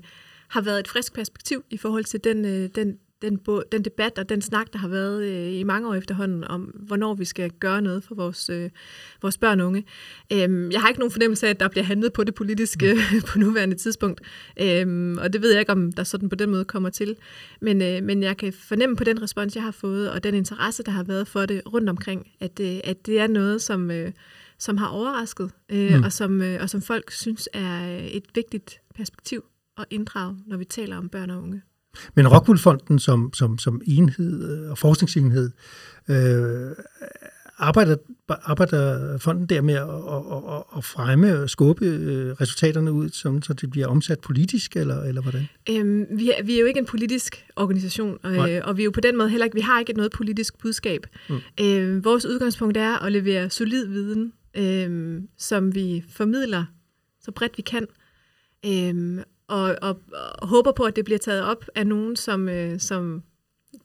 har 0.52 0.60
været 0.60 0.80
et 0.80 0.88
frisk 0.88 1.14
perspektiv 1.14 1.64
i 1.70 1.76
forhold 1.76 2.04
til 2.04 2.24
den, 2.24 2.44
øh, 2.44 2.68
den, 2.74 2.98
den, 3.22 3.40
den 3.72 3.84
debat 3.84 4.18
og 4.18 4.28
den 4.28 4.42
snak, 4.42 4.72
der 4.72 4.78
har 4.78 4.88
været 4.88 5.24
øh, 5.24 5.52
i 5.52 5.62
mange 5.62 5.88
år 5.88 5.94
efterhånden 5.94 6.44
om, 6.44 6.62
hvornår 6.62 7.14
vi 7.14 7.24
skal 7.24 7.50
gøre 7.50 7.82
noget 7.82 8.04
for 8.04 8.14
vores, 8.14 8.50
øh, 8.50 8.70
vores 9.22 9.38
børn 9.38 9.60
og 9.60 9.66
unge. 9.66 9.84
Øhm, 10.32 10.70
jeg 10.70 10.80
har 10.80 10.88
ikke 10.88 11.00
nogen 11.00 11.12
fornemmelse 11.12 11.46
af, 11.46 11.50
at 11.50 11.60
der 11.60 11.68
bliver 11.68 11.84
handlet 11.84 12.12
på 12.12 12.24
det 12.24 12.34
politiske 12.34 12.94
mm. 12.94 13.20
på 13.28 13.38
nuværende 13.38 13.76
tidspunkt, 13.76 14.20
øhm, 14.60 15.18
og 15.18 15.32
det 15.32 15.42
ved 15.42 15.50
jeg 15.50 15.60
ikke, 15.60 15.72
om 15.72 15.92
der 15.92 16.04
sådan 16.04 16.28
på 16.28 16.36
den 16.36 16.50
måde 16.50 16.64
kommer 16.64 16.90
til. 16.90 17.16
Men, 17.60 17.82
øh, 17.82 18.02
men 18.02 18.22
jeg 18.22 18.36
kan 18.36 18.52
fornemme 18.52 18.96
på 18.96 19.04
den 19.04 19.22
respons, 19.22 19.54
jeg 19.54 19.64
har 19.64 19.70
fået, 19.70 20.10
og 20.10 20.24
den 20.24 20.34
interesse, 20.34 20.82
der 20.82 20.92
har 20.92 21.02
været 21.02 21.28
for 21.28 21.46
det 21.46 21.62
rundt 21.72 21.88
omkring, 21.88 22.30
at, 22.40 22.60
øh, 22.60 22.80
at 22.84 23.06
det 23.06 23.20
er 23.20 23.26
noget, 23.26 23.62
som, 23.62 23.90
øh, 23.90 24.12
som 24.58 24.76
har 24.76 24.88
overrasket, 24.88 25.50
øh, 25.68 25.96
mm. 25.96 26.02
og, 26.02 26.12
som, 26.12 26.42
øh, 26.42 26.62
og 26.62 26.70
som 26.70 26.82
folk 26.82 27.10
synes 27.10 27.48
er 27.52 28.00
et 28.10 28.24
vigtigt 28.34 28.80
perspektiv 28.94 29.44
at 29.78 29.84
inddrage, 29.90 30.36
når 30.46 30.56
vi 30.56 30.64
taler 30.64 30.96
om 30.96 31.08
børn 31.08 31.30
og 31.30 31.42
unge. 31.42 31.62
Men 32.14 32.28
Rockwool-fonden 32.28 32.98
som, 32.98 33.32
som, 33.32 33.58
som 33.58 33.80
enhed 33.86 34.64
øh, 34.64 34.70
og 34.70 34.78
forskningsenhed, 34.78 35.50
øh, 36.08 36.70
arbejder, 37.58 37.96
arbejder 38.28 39.18
fonden 39.18 39.46
der 39.46 39.60
med 39.60 39.74
at, 39.74 39.88
at, 39.88 40.56
at, 40.56 40.62
at 40.76 40.84
fremme 40.84 41.42
og 41.42 41.50
skubbe 41.50 41.86
øh, 41.86 42.30
resultaterne 42.40 42.92
ud, 42.92 43.08
som, 43.08 43.42
så 43.42 43.52
det 43.52 43.70
bliver 43.70 43.86
omsat 43.86 44.20
politisk, 44.20 44.76
eller, 44.76 45.02
eller 45.02 45.22
hvordan? 45.22 45.48
Øhm, 45.70 46.06
vi, 46.18 46.30
er, 46.30 46.42
vi 46.42 46.56
er 46.56 46.60
jo 46.60 46.66
ikke 46.66 46.80
en 46.80 46.86
politisk 46.86 47.44
organisation, 47.56 48.18
og, 48.22 48.52
øh, 48.52 48.60
og 48.64 48.76
vi 48.76 48.82
er 48.82 48.84
jo 48.84 48.90
på 48.90 49.00
den 49.00 49.16
måde 49.16 49.28
heller 49.28 49.44
ikke, 49.44 49.54
vi 49.54 49.60
har 49.60 49.80
ikke 49.80 49.92
noget 49.92 50.12
politisk 50.12 50.58
budskab. 50.58 51.06
Mm. 51.28 51.38
Øh, 51.60 52.04
vores 52.04 52.26
udgangspunkt 52.26 52.76
er 52.76 52.98
at 52.98 53.12
levere 53.12 53.50
solid 53.50 53.86
viden, 53.86 54.32
øh, 54.56 55.20
som 55.38 55.74
vi 55.74 56.04
formidler 56.08 56.64
så 57.20 57.30
bredt 57.30 57.56
vi 57.56 57.62
kan. 57.62 57.86
Øhm, 58.66 59.20
og, 59.52 59.76
og, 59.82 59.98
og 60.38 60.48
håber 60.48 60.72
på, 60.72 60.82
at 60.82 60.96
det 60.96 61.04
bliver 61.04 61.18
taget 61.18 61.44
op 61.44 61.64
af 61.74 61.86
nogen, 61.86 62.16
som, 62.16 62.48
øh, 62.48 62.80
som 62.80 63.22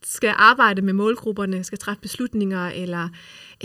skal 0.03 0.33
arbejde 0.37 0.81
med 0.81 0.93
målgrupperne, 0.93 1.63
skal 1.63 1.77
træffe 1.77 2.01
beslutninger, 2.01 2.67
eller 2.67 3.09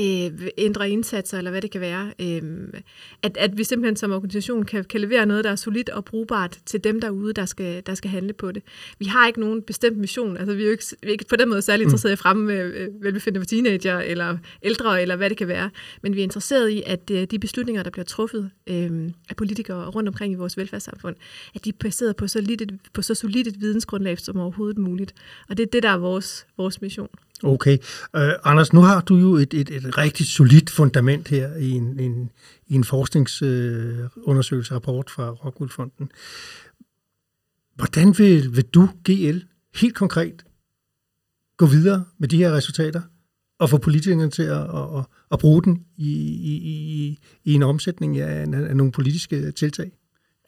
øh, 0.00 0.48
ændre 0.58 0.90
indsatser, 0.90 1.38
eller 1.38 1.50
hvad 1.50 1.62
det 1.62 1.70
kan 1.70 1.80
være. 1.80 2.12
Øh, 2.20 2.42
at, 3.22 3.36
at 3.36 3.58
vi 3.58 3.64
simpelthen 3.64 3.96
som 3.96 4.12
organisation 4.12 4.64
kan, 4.64 4.84
kan 4.84 5.00
levere 5.00 5.26
noget, 5.26 5.44
der 5.44 5.50
er 5.50 5.56
solidt 5.56 5.88
og 5.88 6.04
brugbart 6.04 6.58
til 6.66 6.84
dem 6.84 7.00
derude, 7.00 7.32
der 7.32 7.44
skal, 7.44 7.82
der 7.86 7.94
skal 7.94 8.10
handle 8.10 8.32
på 8.32 8.52
det. 8.52 8.62
Vi 8.98 9.04
har 9.04 9.26
ikke 9.26 9.40
nogen 9.40 9.62
bestemt 9.62 9.98
mission. 9.98 10.36
Altså, 10.36 10.54
vi 10.54 10.62
er 10.62 10.66
jo 10.66 10.72
ikke, 10.72 10.84
vi 11.02 11.08
er 11.08 11.12
ikke 11.12 11.24
på 11.28 11.36
den 11.36 11.48
måde 11.48 11.62
særlig 11.62 11.84
mm. 11.84 11.88
interesseret 11.88 12.12
i 12.12 12.16
fremme 12.16 12.44
med 12.44 12.74
øh, 12.74 12.88
velbefindende 13.02 13.40
for 13.40 13.46
teenager, 13.46 13.98
eller 13.98 14.38
ældre, 14.62 15.02
eller 15.02 15.16
hvad 15.16 15.30
det 15.30 15.38
kan 15.38 15.48
være. 15.48 15.70
Men 16.02 16.14
vi 16.14 16.20
er 16.20 16.24
interesseret 16.24 16.68
i, 16.70 16.82
at 16.86 17.10
øh, 17.10 17.24
de 17.30 17.38
beslutninger, 17.38 17.82
der 17.82 17.90
bliver 17.90 18.04
truffet 18.04 18.50
øh, 18.66 19.10
af 19.28 19.36
politikere 19.36 19.88
rundt 19.88 20.08
omkring 20.08 20.32
i 20.32 20.36
vores 20.36 20.56
velfærdssamfund, 20.56 21.16
at 21.54 21.64
de 21.64 21.68
er 21.68 21.74
baseret 21.80 22.16
på 22.16 22.26
så, 22.28 22.40
lidt 22.40 22.62
et, 22.62 22.78
på 22.92 23.02
så 23.02 23.14
solidt 23.14 23.48
et 23.48 23.60
vidensgrundlag 23.60 24.18
som 24.18 24.36
overhovedet 24.36 24.78
muligt. 24.78 25.14
Og 25.48 25.56
det 25.56 25.62
er 25.62 25.70
det, 25.72 25.82
der 25.82 25.90
er 25.90 25.96
vores, 25.96 26.21
vores 26.56 26.80
mission. 26.80 27.08
Okay. 27.42 27.78
Uh, 28.16 28.30
Anders, 28.44 28.72
nu 28.72 28.80
har 28.80 29.00
du 29.00 29.16
jo 29.16 29.34
et, 29.34 29.54
et, 29.54 29.70
et 29.70 29.98
rigtig 29.98 30.26
solidt 30.26 30.70
fundament 30.70 31.28
her 31.28 31.56
i 31.56 31.70
en, 31.70 32.00
en, 32.00 32.30
i 32.66 32.74
en 32.74 32.84
forskningsundersøgelsesrapport 32.84 35.06
uh, 35.06 35.12
fra 35.14 35.30
Rockwool-fonden. 35.30 36.10
Hvordan 37.74 38.18
vil, 38.18 38.56
vil 38.56 38.64
du, 38.64 38.88
GL, 39.04 39.38
helt 39.74 39.94
konkret 39.94 40.44
gå 41.56 41.66
videre 41.66 42.04
med 42.18 42.28
de 42.28 42.36
her 42.36 42.52
resultater 42.52 43.00
og 43.58 43.70
få 43.70 43.78
politikerne 43.78 44.30
til 44.30 44.42
at, 44.42 44.60
at, 44.60 44.98
at, 44.98 45.04
at 45.32 45.38
bruge 45.38 45.62
den 45.62 45.84
i, 45.96 46.12
i, 46.22 46.54
i, 46.54 47.18
i 47.44 47.54
en 47.54 47.62
omsætning 47.62 48.18
af, 48.18 48.40
af 48.40 48.76
nogle 48.76 48.92
politiske 48.92 49.52
tiltag? 49.52 49.92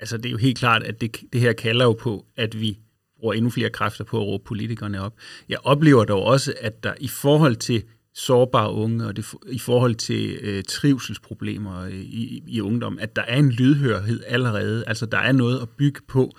Altså, 0.00 0.16
det 0.16 0.26
er 0.26 0.30
jo 0.30 0.36
helt 0.36 0.58
klart, 0.58 0.82
at 0.82 1.00
det, 1.00 1.16
det 1.32 1.40
her 1.40 1.52
kalder 1.52 1.84
jo 1.84 1.92
på, 1.92 2.26
at 2.36 2.60
vi 2.60 2.78
bruger 3.24 3.34
endnu 3.34 3.50
flere 3.50 3.70
kræfter 3.70 4.04
på 4.04 4.20
at 4.20 4.26
råbe 4.26 4.44
politikerne 4.44 5.00
op. 5.00 5.14
Jeg 5.48 5.58
oplever 5.64 6.04
dog 6.04 6.22
også, 6.22 6.54
at 6.60 6.84
der 6.84 6.94
i 7.00 7.08
forhold 7.08 7.56
til 7.56 7.82
sårbare 8.14 8.72
unge, 8.72 9.06
og 9.06 9.16
det, 9.16 9.34
i 9.48 9.58
forhold 9.58 9.94
til 9.94 10.38
øh, 10.40 10.62
trivselsproblemer 10.68 11.86
i, 11.86 12.00
i, 12.00 12.42
i 12.46 12.60
ungdom, 12.60 12.98
at 13.00 13.16
der 13.16 13.22
er 13.22 13.36
en 13.36 13.50
lydhørhed 13.50 14.22
allerede. 14.26 14.84
Altså, 14.86 15.06
der 15.06 15.18
er 15.18 15.32
noget 15.32 15.62
at 15.62 15.68
bygge 15.68 16.00
på. 16.08 16.36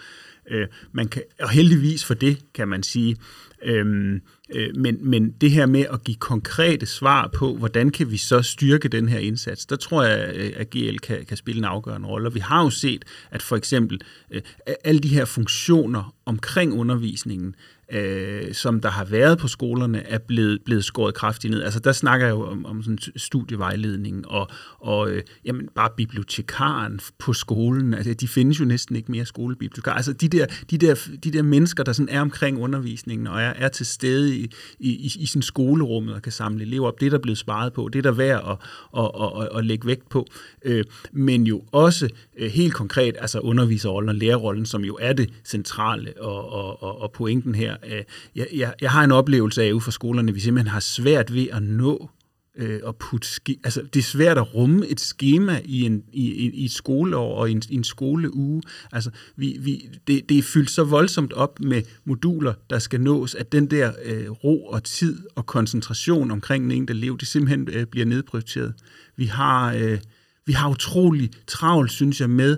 Øh, 0.51 0.67
man 0.91 1.07
kan, 1.07 1.21
og 1.39 1.49
heldigvis 1.49 2.05
for 2.05 2.13
det, 2.13 2.37
kan 2.53 2.67
man 2.67 2.83
sige. 2.83 3.17
Øhm, 3.65 4.21
øh, 4.55 4.75
men, 4.75 4.97
men 5.01 5.31
det 5.41 5.51
her 5.51 5.65
med 5.65 5.85
at 5.93 6.03
give 6.03 6.17
konkrete 6.17 6.85
svar 6.85 7.29
på, 7.35 7.55
hvordan 7.55 7.89
kan 7.89 8.11
vi 8.11 8.17
så 8.17 8.41
styrke 8.41 8.87
den 8.87 9.09
her 9.09 9.19
indsats, 9.19 9.65
der 9.65 9.75
tror 9.75 10.03
jeg, 10.03 10.31
øh, 10.35 10.53
at 10.55 10.69
GL 10.69 10.97
kan, 10.97 11.25
kan 11.25 11.37
spille 11.37 11.59
en 11.59 11.65
afgørende 11.65 12.07
rolle. 12.07 12.27
Og 12.27 12.35
vi 12.35 12.39
har 12.39 12.63
jo 12.63 12.69
set, 12.69 13.05
at 13.31 13.41
for 13.41 13.55
eksempel 13.55 14.01
øh, 14.31 14.41
alle 14.83 14.99
de 14.99 15.07
her 15.07 15.25
funktioner 15.25 16.13
omkring 16.25 16.73
undervisningen, 16.73 17.55
øh, 17.91 18.53
som 18.53 18.81
der 18.81 18.89
har 18.89 19.05
været 19.05 19.37
på 19.37 19.47
skolerne, 19.47 20.07
er 20.07 20.17
blevet, 20.17 20.59
blevet 20.65 20.85
skåret 20.85 21.15
kraftigt 21.15 21.51
ned. 21.51 21.63
Altså 21.63 21.79
der 21.79 21.91
snakker 21.91 22.25
jeg 22.25 22.33
jo 22.33 22.45
om, 22.45 22.65
om 22.65 22.83
sådan 22.83 22.97
studievejledning 23.15 24.27
og, 24.27 24.47
og 24.79 25.11
øh, 25.11 25.23
jamen, 25.45 25.69
bare 25.75 25.89
bibliotekaren 25.97 26.99
på 27.19 27.33
skolen. 27.33 27.93
Altså, 27.93 28.13
de 28.13 28.27
findes 28.27 28.59
jo 28.59 28.65
næsten 28.65 28.95
ikke 28.95 29.11
mere 29.11 29.25
skolebibliotekarer. 29.25 29.95
Altså 29.95 30.13
de 30.13 30.27
der, 30.27 30.45
de, 30.71 30.77
der, 30.77 31.07
de 31.23 31.31
der 31.31 31.41
mennesker, 31.41 31.83
der 31.83 31.93
sådan 31.93 32.09
er 32.09 32.21
omkring 32.21 32.59
undervisningen 32.59 33.27
og 33.27 33.41
er, 33.41 33.53
er 33.55 33.67
til 33.67 33.85
stede 33.85 34.35
i, 34.37 34.51
i, 34.79 34.89
i, 34.89 35.11
i 35.19 35.25
sådan 35.25 35.41
skolerummet 35.41 36.15
og 36.15 36.21
kan 36.21 36.31
samle 36.31 36.63
elever 36.63 36.87
op, 36.87 36.99
det 36.99 37.05
er 37.05 37.09
der 37.09 37.17
blevet 37.17 37.37
sparet 37.37 37.73
på. 37.73 37.89
Det 37.93 37.99
er 37.99 38.03
der 38.03 38.11
værd 38.11 38.43
at, 38.49 38.57
at, 39.03 39.11
at, 39.21 39.41
at, 39.41 39.57
at 39.57 39.65
lægge 39.65 39.87
vægt 39.87 40.09
på. 40.09 40.27
Øh, 40.65 40.83
men 41.11 41.47
jo 41.47 41.63
også 41.71 42.09
øh, 42.37 42.51
helt 42.51 42.73
konkret, 42.73 43.15
altså 43.19 43.39
underviserrollen 43.39 44.09
og 44.09 44.15
lærerrollen, 44.15 44.65
som 44.65 44.85
jo 44.85 44.97
er 45.01 45.13
det 45.13 45.29
centrale 45.45 46.13
og, 46.21 46.51
og, 46.51 46.83
og, 46.83 47.01
og 47.01 47.11
pointen 47.11 47.55
her, 47.55 47.74
her. 47.83 47.97
Øh, 47.97 48.03
jeg, 48.35 48.47
jeg, 48.53 48.73
jeg 48.81 48.91
har 48.91 49.03
en 49.03 49.11
oplevelse 49.11 49.63
af 49.63 49.71
ude 49.71 49.81
for 49.81 49.91
skolerne, 49.91 50.29
at 50.29 50.35
vi 50.35 50.39
simpelthen 50.39 50.71
har 50.71 50.79
svært 50.79 51.33
ved 51.33 51.47
at 51.51 51.63
nå 51.63 52.09
øh, 52.57 52.79
at 52.87 52.95
putte 52.95 53.27
ske, 53.27 53.57
altså 53.63 53.81
det 53.93 53.99
er 53.99 54.03
svært 54.03 54.37
at 54.37 54.55
rumme 54.55 54.87
et 54.87 54.99
schema 54.99 55.61
i, 55.65 55.81
en, 55.81 56.03
i, 56.13 56.49
i 56.49 56.65
et 56.65 56.71
skoleår 56.71 57.35
og 57.35 57.49
i 57.49 57.51
en, 57.51 57.61
i 57.69 57.75
en 57.75 57.83
skoleuge. 57.83 58.61
Altså 58.91 59.09
vi, 59.35 59.57
vi, 59.59 59.89
det, 60.07 60.29
det 60.29 60.37
er 60.37 60.43
fyldt 60.43 60.69
så 60.71 60.83
voldsomt 60.83 61.33
op 61.33 61.59
med 61.59 61.81
moduler, 62.05 62.53
der 62.69 62.79
skal 62.79 63.01
nås, 63.01 63.35
at 63.35 63.51
den 63.51 63.71
der 63.71 63.91
øh, 64.05 64.29
ro 64.29 64.65
og 64.65 64.83
tid 64.83 65.23
og 65.35 65.45
koncentration 65.45 66.31
omkring 66.31 66.63
den 66.63 66.71
enkelte 66.71 66.99
elev, 66.99 67.17
det 67.17 67.27
simpelthen 67.27 67.69
øh, 67.71 67.85
bliver 67.85 68.05
nedprioriteret. 68.05 68.73
Vi 69.15 69.25
har, 69.25 69.73
øh, 69.73 69.99
vi 70.45 70.53
har 70.53 70.69
utrolig 70.69 71.29
travlt, 71.47 71.91
synes 71.91 72.21
jeg, 72.21 72.29
med 72.29 72.57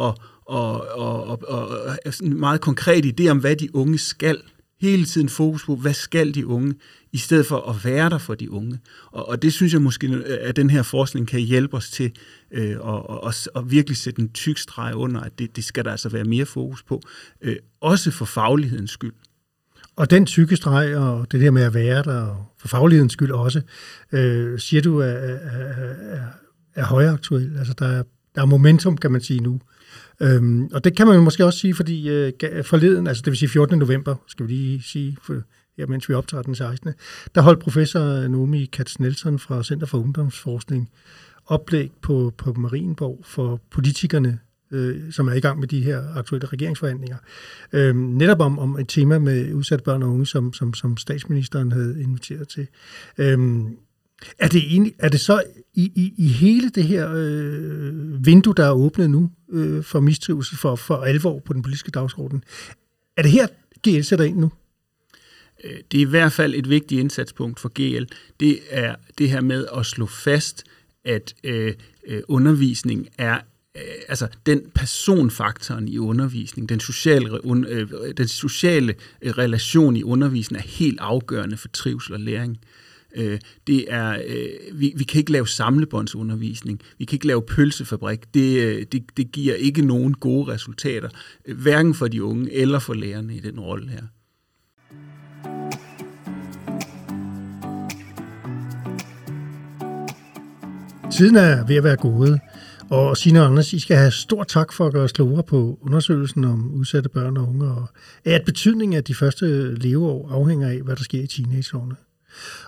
at 0.00 0.14
og, 0.48 0.86
og, 0.98 1.28
og, 1.28 1.42
og, 1.48 1.68
og 1.68 1.98
en 2.22 2.40
meget 2.40 2.60
konkret 2.60 3.20
idé 3.20 3.28
om, 3.28 3.38
hvad 3.38 3.56
de 3.56 3.74
unge 3.74 3.98
skal 3.98 4.42
hele 4.80 5.04
tiden 5.04 5.28
fokus 5.28 5.64
på, 5.64 5.76
hvad 5.76 5.94
skal 5.94 6.34
de 6.34 6.46
unge, 6.46 6.74
i 7.12 7.18
stedet 7.18 7.46
for 7.46 7.70
at 7.70 7.84
være 7.84 8.10
der 8.10 8.18
for 8.18 8.34
de 8.34 8.50
unge. 8.50 8.78
Og, 9.10 9.28
og 9.28 9.42
det 9.42 9.52
synes 9.52 9.72
jeg 9.72 9.82
måske, 9.82 10.06
at 10.26 10.56
den 10.56 10.70
her 10.70 10.82
forskning 10.82 11.28
kan 11.28 11.40
hjælpe 11.40 11.76
os 11.76 11.90
til 11.90 12.12
øh, 12.50 12.76
og, 12.80 13.10
og, 13.10 13.34
og 13.54 13.70
virkelig 13.70 13.96
sætte 13.96 14.22
en 14.22 14.32
tyk 14.32 14.58
streg 14.58 14.94
under, 14.94 15.20
at 15.20 15.38
det, 15.38 15.56
det 15.56 15.64
skal 15.64 15.84
der 15.84 15.90
altså 15.90 16.08
være 16.08 16.24
mere 16.24 16.46
fokus 16.46 16.82
på, 16.82 17.02
øh, 17.40 17.56
også 17.80 18.10
for 18.10 18.24
faglighedens 18.24 18.90
skyld. 18.90 19.12
Og 19.96 20.10
den 20.10 20.26
tykke 20.26 20.56
streg 20.56 20.96
og 20.96 21.32
det 21.32 21.40
der 21.40 21.50
med 21.50 21.62
at 21.62 21.74
være 21.74 22.02
der, 22.02 22.20
og 22.20 22.44
for 22.58 22.68
faglighedens 22.68 23.12
skyld 23.12 23.30
også, 23.30 23.60
øh, 24.12 24.58
siger 24.58 24.82
du 24.82 24.98
er, 24.98 25.06
er, 25.06 25.36
er, 25.36 26.20
er 26.74 26.84
højaktuel. 26.84 27.56
Altså 27.58 27.74
der 27.78 27.86
er, 27.86 28.02
der 28.34 28.42
er 28.42 28.46
momentum, 28.46 28.96
kan 28.96 29.12
man 29.12 29.20
sige 29.20 29.40
nu. 29.40 29.60
Øhm, 30.22 30.68
og 30.72 30.84
det 30.84 30.96
kan 30.96 31.06
man 31.06 31.22
måske 31.22 31.44
også 31.44 31.58
sige, 31.58 31.74
fordi 31.74 32.08
øh, 32.08 32.32
forleden, 32.64 33.06
altså 33.06 33.22
det 33.24 33.30
vil 33.30 33.38
sige 33.38 33.48
14. 33.48 33.78
november, 33.78 34.14
skal 34.26 34.46
vi 34.48 34.52
lige 34.52 34.82
sige, 34.82 35.16
for, 35.22 35.42
ja, 35.78 35.86
mens 35.86 36.08
vi 36.08 36.14
optager 36.14 36.42
den 36.42 36.54
16. 36.54 36.94
Der 37.34 37.40
holdt 37.40 37.60
professor 37.60 38.28
Nomi 38.28 38.64
Katz 38.64 38.98
Nelson 38.98 39.38
fra 39.38 39.62
Center 39.62 39.86
for 39.86 39.98
Ungdomsforskning 39.98 40.90
oplæg 41.46 41.90
på, 42.02 42.32
på 42.38 42.52
Marienborg 42.52 43.20
for 43.24 43.60
politikerne, 43.70 44.38
øh, 44.72 45.12
som 45.12 45.28
er 45.28 45.32
i 45.32 45.40
gang 45.40 45.60
med 45.60 45.68
de 45.68 45.82
her 45.82 46.02
aktuelle 46.16 46.46
regeringsforhandlinger. 46.46 47.16
Øh, 47.72 47.96
netop 47.96 48.40
om, 48.40 48.58
om 48.58 48.78
et 48.78 48.88
tema 48.88 49.18
med 49.18 49.52
udsatte 49.52 49.84
børn 49.84 50.02
og 50.02 50.10
unge, 50.10 50.26
som, 50.26 50.52
som, 50.52 50.74
som 50.74 50.96
statsministeren 50.96 51.72
havde 51.72 52.02
inviteret 52.02 52.48
til. 52.48 52.66
Øh, 53.18 53.60
er 54.38 54.48
det, 54.48 54.62
egentlig, 54.62 54.94
er 54.98 55.08
det 55.08 55.20
så 55.20 55.42
i, 55.74 55.92
i, 55.94 56.14
i 56.16 56.28
hele 56.28 56.70
det 56.70 56.84
her 56.84 57.12
øh, 57.14 58.26
vindue, 58.26 58.54
der 58.56 58.66
er 58.66 58.72
åbnet 58.72 59.10
nu 59.10 59.30
øh, 59.52 59.84
for 59.84 60.00
mistrivsel, 60.00 60.58
for, 60.58 60.76
for 60.76 60.96
alvor 60.96 61.38
på 61.38 61.52
den 61.52 61.62
politiske 61.62 61.90
dagsorden, 61.90 62.44
er 63.16 63.22
det 63.22 63.30
her, 63.30 63.46
GL 63.84 64.02
sætter 64.02 64.24
ind 64.24 64.36
nu? 64.36 64.52
Øh, 65.64 65.76
det 65.92 65.98
er 65.98 66.06
i 66.06 66.10
hvert 66.10 66.32
fald 66.32 66.54
et 66.54 66.68
vigtigt 66.68 67.00
indsatspunkt 67.00 67.60
for 67.60 67.68
GL. 67.74 68.04
Det 68.40 68.60
er 68.70 68.94
det 69.18 69.30
her 69.30 69.40
med 69.40 69.66
at 69.76 69.86
slå 69.86 70.06
fast, 70.06 70.64
at 71.04 71.34
øh, 71.44 71.74
øh 72.06 72.22
undervisning 72.28 73.08
er 73.18 73.40
øh, 73.76 73.82
altså 74.08 74.28
den 74.46 74.62
personfaktoren 74.74 75.88
i 75.88 75.98
undervisning, 75.98 76.68
den 76.68 76.80
sociale, 76.80 77.44
un, 77.44 77.64
øh, 77.64 77.90
den 78.16 78.28
sociale 78.28 78.94
relation 79.22 79.96
i 79.96 80.02
undervisning 80.02 80.62
er 80.62 80.68
helt 80.68 81.00
afgørende 81.00 81.56
for 81.56 81.68
trivsel 81.68 82.14
og 82.14 82.20
læring. 82.20 82.58
Øh, 82.62 82.87
Øh, 83.16 83.38
det 83.66 83.84
er, 83.88 84.22
øh, 84.26 84.80
vi, 84.80 84.92
vi 84.96 85.04
kan 85.04 85.18
ikke 85.18 85.32
lave 85.32 85.48
samlebåndsundervisning. 85.48 86.80
Vi 86.98 87.04
kan 87.04 87.16
ikke 87.16 87.26
lave 87.26 87.42
pølsefabrik. 87.42 88.34
Det, 88.34 88.62
øh, 88.62 88.86
det, 88.92 89.02
det 89.16 89.32
giver 89.32 89.54
ikke 89.54 89.82
nogen 89.82 90.14
gode 90.14 90.52
resultater, 90.52 91.08
øh, 91.46 91.60
hverken 91.60 91.94
for 91.94 92.08
de 92.08 92.24
unge 92.24 92.52
eller 92.52 92.78
for 92.78 92.94
lærerne 92.94 93.36
i 93.36 93.40
den 93.40 93.60
rolle 93.60 93.90
her. 93.90 94.02
Tiden 101.12 101.36
er 101.36 101.66
ved 101.66 101.76
at 101.76 101.84
være 101.84 101.96
gået, 101.96 102.40
og 102.90 103.16
Signe 103.16 103.40
og 103.40 103.46
Anders, 103.46 103.72
I 103.72 103.78
skal 103.78 103.96
have 103.96 104.10
stor 104.10 104.44
tak 104.44 104.72
for 104.72 104.86
at 104.86 104.92
gøre 104.92 105.04
os 105.04 105.12
klogere 105.12 105.42
på 105.42 105.78
undersøgelsen 105.82 106.44
om 106.44 106.70
udsatte 106.74 107.08
børn 107.08 107.36
og 107.36 107.48
unge, 107.48 107.70
og 107.70 107.86
at 108.24 108.42
betydningen 108.44 108.96
af 108.96 109.04
de 109.04 109.14
første 109.14 109.74
leveår 109.74 110.30
afhænger 110.30 110.68
af, 110.68 110.80
hvad 110.82 110.96
der 110.96 111.02
sker 111.02 111.22
i 111.22 111.26
teenageårene. 111.26 111.94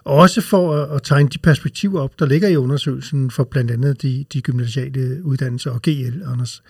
Også 0.04 0.40
for 0.40 0.74
at, 0.74 0.96
at 0.96 1.02
tegne 1.02 1.28
de 1.28 1.38
perspektiver 1.38 2.00
op, 2.00 2.18
der 2.18 2.26
ligger 2.26 2.48
i 2.48 2.56
undersøgelsen 2.56 3.30
for 3.30 3.44
blandt 3.44 3.70
andet 3.70 4.02
de, 4.02 4.24
de 4.32 4.42
gymnasiale 4.42 5.24
uddannelser 5.24 5.70
og 5.70 5.82
GL, 5.82 6.22
Anders. 6.26 6.62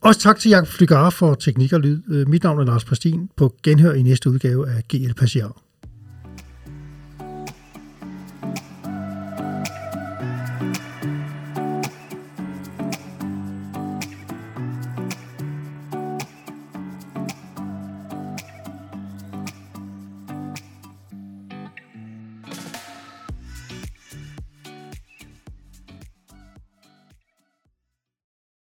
Også 0.00 0.20
tak 0.20 0.38
til 0.38 0.48
Jakob 0.48 0.68
Flygare 0.68 1.12
for 1.12 1.34
teknik 1.34 1.72
og 1.72 1.80
lyd. 1.80 2.02
Øh, 2.08 2.28
mit 2.28 2.42
navn 2.42 2.60
er 2.60 2.64
Lars 2.64 2.84
Præstin 2.84 3.30
på 3.36 3.54
genhør 3.62 3.92
i 3.92 4.02
næste 4.02 4.30
udgave 4.30 4.70
af 4.70 4.82
GL 4.88 5.12
Passiar. 5.12 5.69